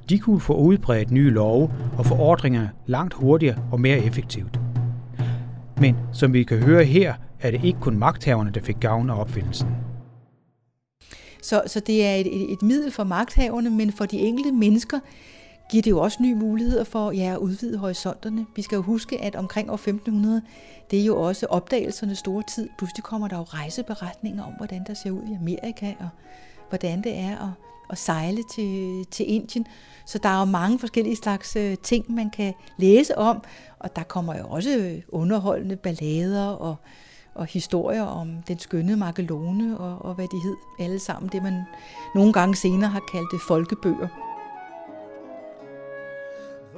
De 0.10 0.20
kunne 0.20 0.42
få 0.42 0.54
udbredt 0.54 1.12
nye 1.12 1.30
love 1.30 1.72
og 1.98 2.06
forordringer 2.06 2.68
langt 2.86 3.14
hurtigere 3.14 3.58
og 3.72 3.82
mere 3.82 3.98
effektivt. 3.98 4.60
Men 5.78 5.96
som 6.14 6.34
vi 6.34 6.44
kan 6.44 6.58
høre 6.58 6.84
her, 6.84 7.14
er 7.40 7.52
det 7.52 7.64
ikke 7.64 7.80
kun 7.80 7.98
magthaverne, 7.98 8.52
der 8.52 8.62
fik 8.62 8.76
gavn 8.80 9.10
af 9.10 9.20
opfindelsen. 9.20 9.68
Så, 11.42 11.64
så 11.68 11.80
det 11.80 12.06
er 12.06 12.16
et, 12.16 12.28
et, 12.42 12.52
et 12.52 12.62
middel 12.62 12.92
for 12.92 13.04
magthaverne, 13.04 13.70
men 13.70 13.92
for 13.92 14.06
de 14.06 14.18
enkelte 14.18 14.52
mennesker 14.52 15.00
giver 15.70 15.82
det 15.82 15.92
jo 15.92 16.00
også 16.00 16.18
nye 16.22 16.36
muligheder 16.36 16.84
for 16.84 17.12
ja, 17.12 17.34
at 17.34 17.38
udvide 17.38 17.78
horisonterne. 17.78 18.46
Vi 18.56 18.62
skal 18.62 18.76
jo 18.76 18.82
huske, 18.82 19.22
at 19.22 19.36
omkring 19.36 19.70
år 19.70 19.74
1500, 19.74 20.42
det 20.92 21.02
er 21.02 21.06
jo 21.06 21.22
også 21.22 21.46
opdagelsernes 21.50 22.18
store 22.18 22.44
tid. 22.56 22.70
Pludselig 22.78 23.04
kommer 23.04 23.28
der 23.28 23.38
jo 23.38 23.44
rejseberetninger 23.44 24.44
om, 24.44 24.54
hvordan 24.58 24.84
der 24.88 24.94
ser 24.94 25.12
ud 25.12 25.24
i 25.24 25.34
Amerika, 25.34 25.94
og 26.00 26.10
hvordan 26.70 27.04
det 27.04 27.18
er 27.18 27.38
at, 27.38 27.50
at 27.90 27.98
sejle 27.98 28.44
til, 28.56 29.06
til 29.12 29.32
Indien. 29.32 29.68
Så 30.06 30.18
der 30.18 30.30
er 30.30 30.40
jo 30.40 30.46
mange 30.46 30.80
forskellige 30.80 31.16
slags 31.16 31.56
øh, 31.56 31.78
ting, 31.84 32.12
man 32.12 32.30
kan 32.30 32.54
læse 32.78 33.18
om, 33.18 33.44
og 33.80 33.96
der 33.96 34.04
kommer 34.04 34.38
jo 34.38 34.48
også 34.48 34.78
øh, 34.78 35.02
underholdende 35.08 35.76
ballader 35.76 36.48
og 36.48 36.76
og 37.36 37.46
historier 37.46 38.04
om 38.04 38.30
den 38.48 38.60
skønne 38.60 38.96
Magelone 38.96 39.78
og, 39.78 40.06
og 40.06 40.14
hvad 40.14 40.28
de 40.28 40.40
hed. 40.44 40.56
Alle 40.80 41.00
sammen 41.00 41.32
det, 41.32 41.44
man 41.44 41.64
nogle 42.16 42.34
gange 42.34 42.56
senere 42.56 42.90
har 42.90 43.02
kaldt 43.12 43.34
øh, 43.34 43.40
folkebøger 43.48 44.33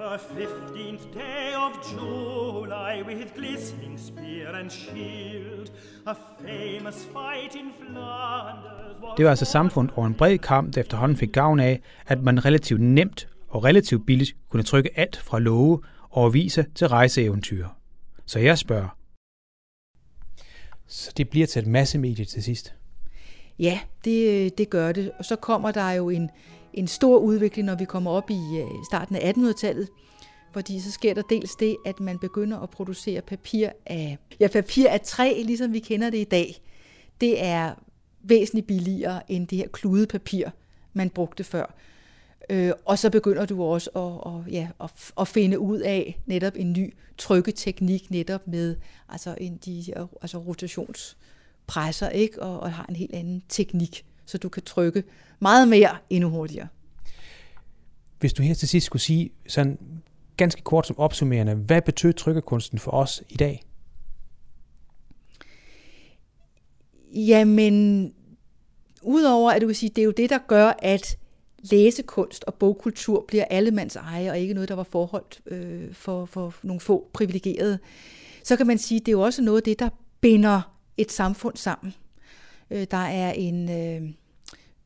the 0.10 0.18
15th 0.18 1.14
day 1.14 1.54
of 1.66 1.72
July 1.92 3.02
with 3.08 3.34
glistening 3.36 3.98
spear 3.98 4.50
and 4.50 4.70
shield, 4.72 5.72
a 6.06 6.16
famous 6.44 7.06
fight 7.14 7.56
in 7.56 7.72
Flanders. 7.80 9.18
Det 9.18 9.26
var 9.26 9.30
altså 9.30 9.46
samfundet 9.46 9.94
over 9.96 10.08
en 10.08 10.14
bred 10.14 10.38
kamp, 10.38 10.76
der 10.76 10.82
efterhånden 10.82 11.18
fik 11.18 11.32
gavn 11.32 11.60
af, 11.60 11.82
at 12.08 12.22
man 12.22 12.46
relativt 12.46 12.82
nemt 12.82 13.28
og 13.48 13.64
relativt 13.64 14.06
billigt 14.06 14.36
kunne 14.50 14.64
trykke 14.64 15.00
alt 15.00 15.18
fra 15.18 15.40
love 15.40 15.84
og 16.10 16.26
aviser 16.26 16.64
til 16.76 16.88
rejseeventyr. 16.88 17.68
Så 18.26 18.40
jeg 18.40 18.58
spørger. 18.58 18.98
Så 20.88 21.12
det 21.18 21.30
bliver 21.30 21.48
til 21.48 21.62
et 21.62 21.68
massemedie 21.68 22.26
til 22.26 22.44
sidst? 22.44 22.74
Ja, 23.60 23.80
det, 24.06 24.58
det 24.58 24.70
gør 24.70 24.92
det. 24.92 25.12
Og 25.20 25.26
så 25.26 25.36
kommer 25.36 25.72
der 25.72 25.92
jo 25.92 26.10
en, 26.10 26.30
en 26.76 26.88
stor 26.88 27.18
udvikling, 27.18 27.66
når 27.66 27.76
vi 27.76 27.86
kommer 27.86 28.12
op 28.12 28.30
i 28.30 28.60
øh, 28.60 28.68
starten 28.90 29.16
af 29.16 29.34
1800-tallet. 29.34 29.90
Fordi 30.54 30.80
så 30.80 30.92
sker 30.92 31.14
der 31.14 31.22
dels 31.22 31.56
det, 31.56 31.78
at 31.86 32.00
man 32.00 32.20
begynder 32.20 32.60
at 32.60 32.70
producere 32.70 33.22
papir 33.22 33.70
af, 33.86 34.18
ja, 34.40 34.48
papir 34.48 34.90
af 34.90 35.02
træ, 35.02 35.44
ligesom 35.46 35.74
vi 35.74 35.80
kender 35.80 36.10
det 36.10 36.18
i 36.18 36.24
dag. 36.24 36.62
Det 37.22 37.44
er 37.44 37.74
væsentligt 38.24 38.68
billigere 38.68 39.32
end 39.32 39.48
det 39.48 39.58
her 39.58 39.68
kludepapir, 39.68 40.50
man 40.94 41.10
brugte 41.10 41.44
før. 41.44 41.76
Øh, 42.50 42.72
og 42.86 43.00
så 43.00 43.10
begynder 43.10 43.46
du 43.46 43.64
også 43.64 43.90
at, 43.90 44.02
og, 44.02 44.46
ja, 44.52 44.68
at, 44.84 44.92
at 45.20 45.28
finde 45.28 45.60
ud 45.60 45.80
af 45.80 46.20
netop 46.26 46.54
en 46.56 46.74
ny 46.74 46.94
trykketeknik, 47.18 48.12
netop 48.12 48.48
med 48.48 48.76
altså 49.10 49.36
en, 49.42 49.58
de 49.66 49.86
altså 50.22 50.38
rotationspresser, 50.38 52.10
ikke? 52.10 52.42
Og, 52.42 52.60
og 52.60 52.74
har 52.74 52.86
en 52.90 52.96
helt 52.96 53.14
anden 53.14 53.44
teknik, 53.50 54.06
så 54.26 54.38
du 54.38 54.50
kan 54.50 54.64
trykke 54.64 55.04
meget 55.40 55.68
mere 55.68 55.98
endnu 56.10 56.30
hurtigere. 56.30 56.68
Hvis 58.20 58.34
du 58.34 58.44
her 58.44 58.54
til 58.54 58.68
sidst 58.68 58.86
skulle 58.86 59.02
sige 59.02 59.30
sådan 59.48 59.78
ganske 60.38 60.62
kort 60.62 60.88
som 60.88 61.00
opsummerende, 61.00 61.54
hvad 61.54 61.82
betød 61.82 62.14
trykkekunsten 62.14 62.80
for 62.80 62.92
os 62.92 63.24
i 63.30 63.36
dag? 63.36 63.64
Jamen, 67.14 68.14
udover 69.02 69.52
at 69.52 69.62
du 69.62 69.68
kan 69.68 69.76
sige, 69.76 69.90
det 69.90 70.02
er 70.02 70.06
jo 70.06 70.12
det, 70.12 70.30
der 70.30 70.40
gør, 70.48 70.74
at 70.80 71.18
læsekunst 71.72 72.44
og 72.44 72.54
bogkultur 72.54 73.26
bliver 73.28 73.46
allemands 73.46 73.96
eje, 73.96 74.32
og 74.32 74.40
ikke 74.40 74.54
noget, 74.54 74.70
der 74.70 74.76
var 74.76 74.84
forholdt 74.84 75.42
øh, 75.46 75.94
for, 75.94 76.26
for 76.26 76.56
nogle 76.64 76.80
få 76.80 77.10
privilegerede, 77.14 77.80
så 78.44 78.56
kan 78.56 78.68
man 78.68 78.78
sige, 78.78 79.00
at 79.00 79.06
det 79.06 79.12
er 79.12 79.18
jo 79.18 79.22
også 79.22 79.42
noget 79.42 79.58
af 79.58 79.64
det, 79.64 79.80
der 79.80 79.90
binder 80.22 80.76
et 80.98 81.12
samfund 81.12 81.58
sammen. 81.58 81.94
Øh, 82.72 82.88
der 82.92 82.98
er 82.98 83.32
en 83.32 83.70
øh, 83.70 84.10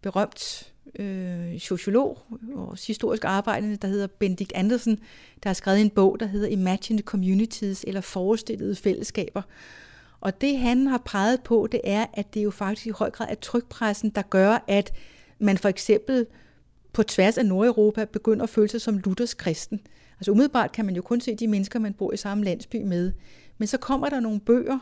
berømt 0.01 0.73
øh, 0.95 1.59
sociolog 1.59 2.17
og 2.55 2.77
historisk 2.87 3.25
arbejdende, 3.25 3.75
der 3.75 3.87
hedder 3.87 4.07
Benedikt 4.07 4.51
Andersen, 4.55 4.99
der 5.43 5.49
har 5.49 5.53
skrevet 5.53 5.81
en 5.81 5.89
bog, 5.89 6.19
der 6.19 6.25
hedder 6.25 6.47
Imagined 6.47 7.03
Communities, 7.03 7.83
eller 7.87 8.01
forestillede 8.01 8.75
fællesskaber. 8.75 9.41
Og 10.21 10.41
det 10.41 10.57
han 10.57 10.87
har 10.87 11.01
peget 11.05 11.43
på, 11.43 11.67
det 11.71 11.81
er, 11.83 12.05
at 12.13 12.33
det 12.33 12.43
jo 12.43 12.51
faktisk 12.51 12.87
i 12.87 12.89
høj 12.89 13.11
grad 13.11 13.27
er 13.29 13.35
trykpressen, 13.35 14.09
der 14.09 14.21
gør, 14.21 14.63
at 14.67 14.93
man 15.39 15.57
for 15.57 15.69
eksempel 15.69 16.25
på 16.93 17.03
tværs 17.03 17.37
af 17.37 17.45
Nordeuropa 17.45 18.05
begynder 18.05 18.43
at 18.43 18.49
føle 18.49 18.69
sig 18.69 18.81
som 18.81 18.97
Luthers 18.97 19.33
kristen. 19.33 19.81
Altså 20.19 20.31
umiddelbart 20.31 20.71
kan 20.71 20.85
man 20.85 20.95
jo 20.95 21.01
kun 21.01 21.21
se 21.21 21.35
de 21.35 21.47
mennesker, 21.47 21.79
man 21.79 21.93
bor 21.93 22.13
i 22.13 22.17
samme 22.17 22.43
landsby 22.43 22.75
med. 22.75 23.11
Men 23.57 23.67
så 23.67 23.77
kommer 23.77 24.09
der 24.09 24.19
nogle 24.19 24.39
bøger, 24.39 24.79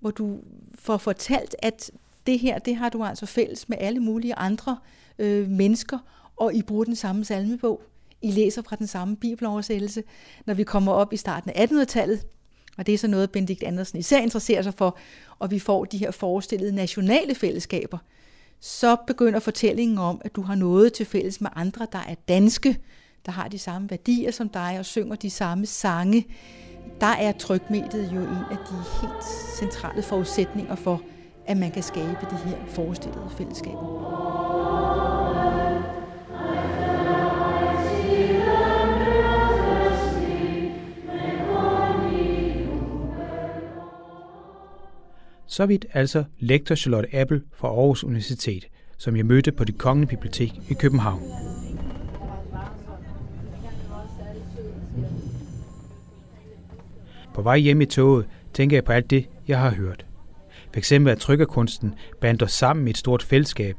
hvor 0.00 0.10
du 0.10 0.40
får 0.74 0.96
fortalt, 0.96 1.56
at 1.58 1.90
det 2.26 2.38
her, 2.38 2.58
det 2.58 2.76
har 2.76 2.88
du 2.88 3.04
altså 3.04 3.26
fælles 3.26 3.68
med 3.68 3.76
alle 3.80 4.00
mulige 4.00 4.34
andre 4.34 4.78
øh, 5.18 5.48
mennesker, 5.48 5.98
og 6.36 6.54
I 6.54 6.62
bruger 6.62 6.84
den 6.84 6.96
samme 6.96 7.24
salmebog. 7.24 7.82
I 8.22 8.30
læser 8.30 8.62
fra 8.62 8.76
den 8.76 8.86
samme 8.86 9.16
bibeloversættelse. 9.16 10.02
Når 10.46 10.54
vi 10.54 10.64
kommer 10.64 10.92
op 10.92 11.12
i 11.12 11.16
starten 11.16 11.50
af 11.50 11.66
1800-tallet, 11.66 12.22
og 12.78 12.86
det 12.86 12.94
er 12.94 12.98
så 12.98 13.08
noget, 13.08 13.30
Benedikt 13.30 13.62
Andersen 13.62 13.98
især 13.98 14.18
interesserer 14.18 14.62
sig 14.62 14.74
for, 14.74 14.98
og 15.38 15.50
vi 15.50 15.58
får 15.58 15.84
de 15.84 15.98
her 15.98 16.10
forestillede 16.10 16.74
nationale 16.74 17.34
fællesskaber, 17.34 17.98
så 18.60 18.96
begynder 19.06 19.40
fortællingen 19.40 19.98
om, 19.98 20.20
at 20.24 20.36
du 20.36 20.42
har 20.42 20.54
noget 20.54 20.92
til 20.92 21.06
fælles 21.06 21.40
med 21.40 21.50
andre, 21.56 21.86
der 21.92 21.98
er 22.08 22.14
danske, 22.28 22.78
der 23.26 23.32
har 23.32 23.48
de 23.48 23.58
samme 23.58 23.90
værdier 23.90 24.30
som 24.30 24.48
dig 24.48 24.76
og 24.78 24.84
synger 24.84 25.16
de 25.16 25.30
samme 25.30 25.66
sange. 25.66 26.26
Der 27.00 27.06
er 27.06 27.32
trykmediet 27.32 28.12
jo 28.14 28.20
en 28.20 28.44
af 28.50 28.56
de 28.70 28.76
helt 29.00 29.24
centrale 29.58 30.02
forudsætninger 30.02 30.74
for, 30.74 31.02
at 31.46 31.56
man 31.56 31.70
kan 31.70 31.82
skabe 31.82 32.26
de 32.30 32.36
her 32.36 32.56
forestillede 32.68 33.30
fællesskaber. 33.38 34.04
Så 45.46 45.66
vidt 45.66 45.86
altså 45.92 46.24
lektor 46.38 46.74
Charlotte 46.74 47.16
Appel 47.16 47.42
fra 47.52 47.68
Aarhus 47.68 48.04
Universitet, 48.04 48.66
som 48.98 49.16
jeg 49.16 49.26
mødte 49.26 49.52
på 49.52 49.64
det 49.64 49.78
kongelige 49.78 50.10
bibliotek 50.10 50.52
i 50.70 50.74
København. 50.74 51.22
På 57.34 57.42
vej 57.42 57.58
hjem 57.58 57.80
i 57.80 57.86
toget 57.86 58.26
tænker 58.52 58.76
jeg 58.76 58.84
på 58.84 58.92
alt 58.92 59.10
det, 59.10 59.28
jeg 59.48 59.58
har 59.58 59.70
hørt. 59.70 60.06
F.eks. 60.74 60.78
eksempel 60.78 61.12
at 61.12 61.18
trykkerkunsten 61.18 61.94
bandt 62.20 62.42
os 62.42 62.52
sammen 62.52 62.86
i 62.86 62.90
et 62.90 62.98
stort 62.98 63.22
fællesskab. 63.22 63.76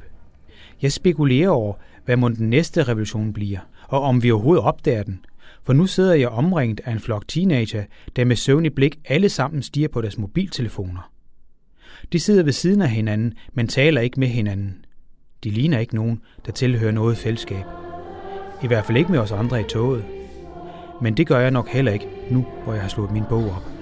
Jeg 0.82 0.92
spekulerer 0.92 1.48
over, 1.48 1.74
hvad 2.04 2.16
må 2.16 2.28
den 2.28 2.50
næste 2.50 2.82
revolution 2.82 3.32
bliver, 3.32 3.58
og 3.88 4.00
om 4.00 4.22
vi 4.22 4.30
overhovedet 4.30 4.64
opdager 4.64 5.02
den. 5.02 5.24
For 5.62 5.72
nu 5.72 5.86
sidder 5.86 6.14
jeg 6.14 6.28
omringet 6.28 6.80
af 6.84 6.92
en 6.92 7.00
flok 7.00 7.28
teenager, 7.28 7.84
der 8.16 8.24
med 8.24 8.36
søvnig 8.36 8.74
blik 8.74 8.98
alle 9.04 9.28
sammen 9.28 9.62
stiger 9.62 9.88
på 9.88 10.00
deres 10.00 10.18
mobiltelefoner. 10.18 11.10
De 12.12 12.20
sidder 12.20 12.42
ved 12.42 12.52
siden 12.52 12.82
af 12.82 12.90
hinanden, 12.90 13.34
men 13.52 13.68
taler 13.68 14.00
ikke 14.00 14.20
med 14.20 14.28
hinanden. 14.28 14.84
De 15.44 15.50
ligner 15.50 15.78
ikke 15.78 15.94
nogen, 15.94 16.20
der 16.46 16.52
tilhører 16.52 16.92
noget 16.92 17.16
fællesskab. 17.16 17.64
I 18.62 18.66
hvert 18.66 18.84
fald 18.84 18.98
ikke 18.98 19.12
med 19.12 19.18
os 19.18 19.32
andre 19.32 19.60
i 19.60 19.64
toget. 19.64 20.04
Men 21.02 21.16
det 21.16 21.26
gør 21.26 21.38
jeg 21.38 21.50
nok 21.50 21.68
heller 21.68 21.92
ikke, 21.92 22.08
nu 22.30 22.46
hvor 22.64 22.72
jeg 22.72 22.82
har 22.82 22.88
slået 22.88 23.12
min 23.12 23.24
bog 23.28 23.44
op. 23.44 23.75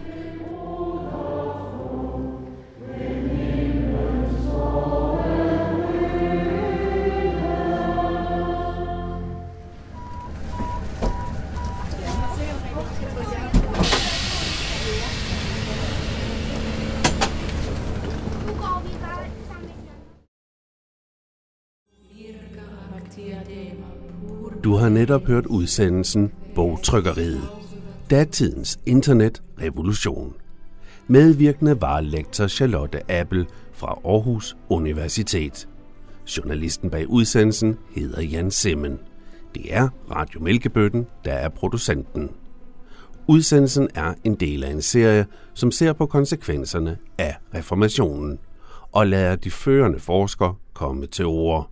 Du 24.65 24.75
har 24.75 24.89
netop 24.89 25.27
hørt 25.27 25.47
udsendelsen 25.47 26.33
Bogtrykkeriet. 26.55 27.43
Datidens 28.11 28.79
internetrevolution. 28.87 30.35
Medvirkende 31.07 31.81
var 31.81 32.01
lektor 32.01 32.47
Charlotte 32.47 33.11
Appel 33.11 33.47
fra 33.73 33.99
Aarhus 34.05 34.57
Universitet. 34.69 35.69
Journalisten 36.37 36.91
bag 36.91 37.09
udsendelsen 37.09 37.79
hedder 37.97 38.23
Jan 38.23 38.51
Simmen. 38.51 38.99
Det 39.55 39.75
er 39.75 39.89
Radio 40.11 40.41
Mælkebøtten, 40.41 41.07
der 41.25 41.33
er 41.33 41.49
producenten. 41.49 42.31
Udsendelsen 43.29 43.89
er 43.95 44.15
en 44.25 44.35
del 44.35 44.65
af 44.65 44.71
en 44.71 44.83
serie, 44.83 45.27
som 45.55 45.71
ser 45.71 45.93
på 45.93 46.07
konsekvenserne 46.07 46.97
af 47.19 47.37
reformationen 47.55 48.39
og 48.93 49.07
lader 49.07 49.37
de 49.37 49.51
førende 49.51 49.99
forskere 49.99 50.55
komme 50.75 51.07
til 51.07 51.27
ord. 51.27 51.71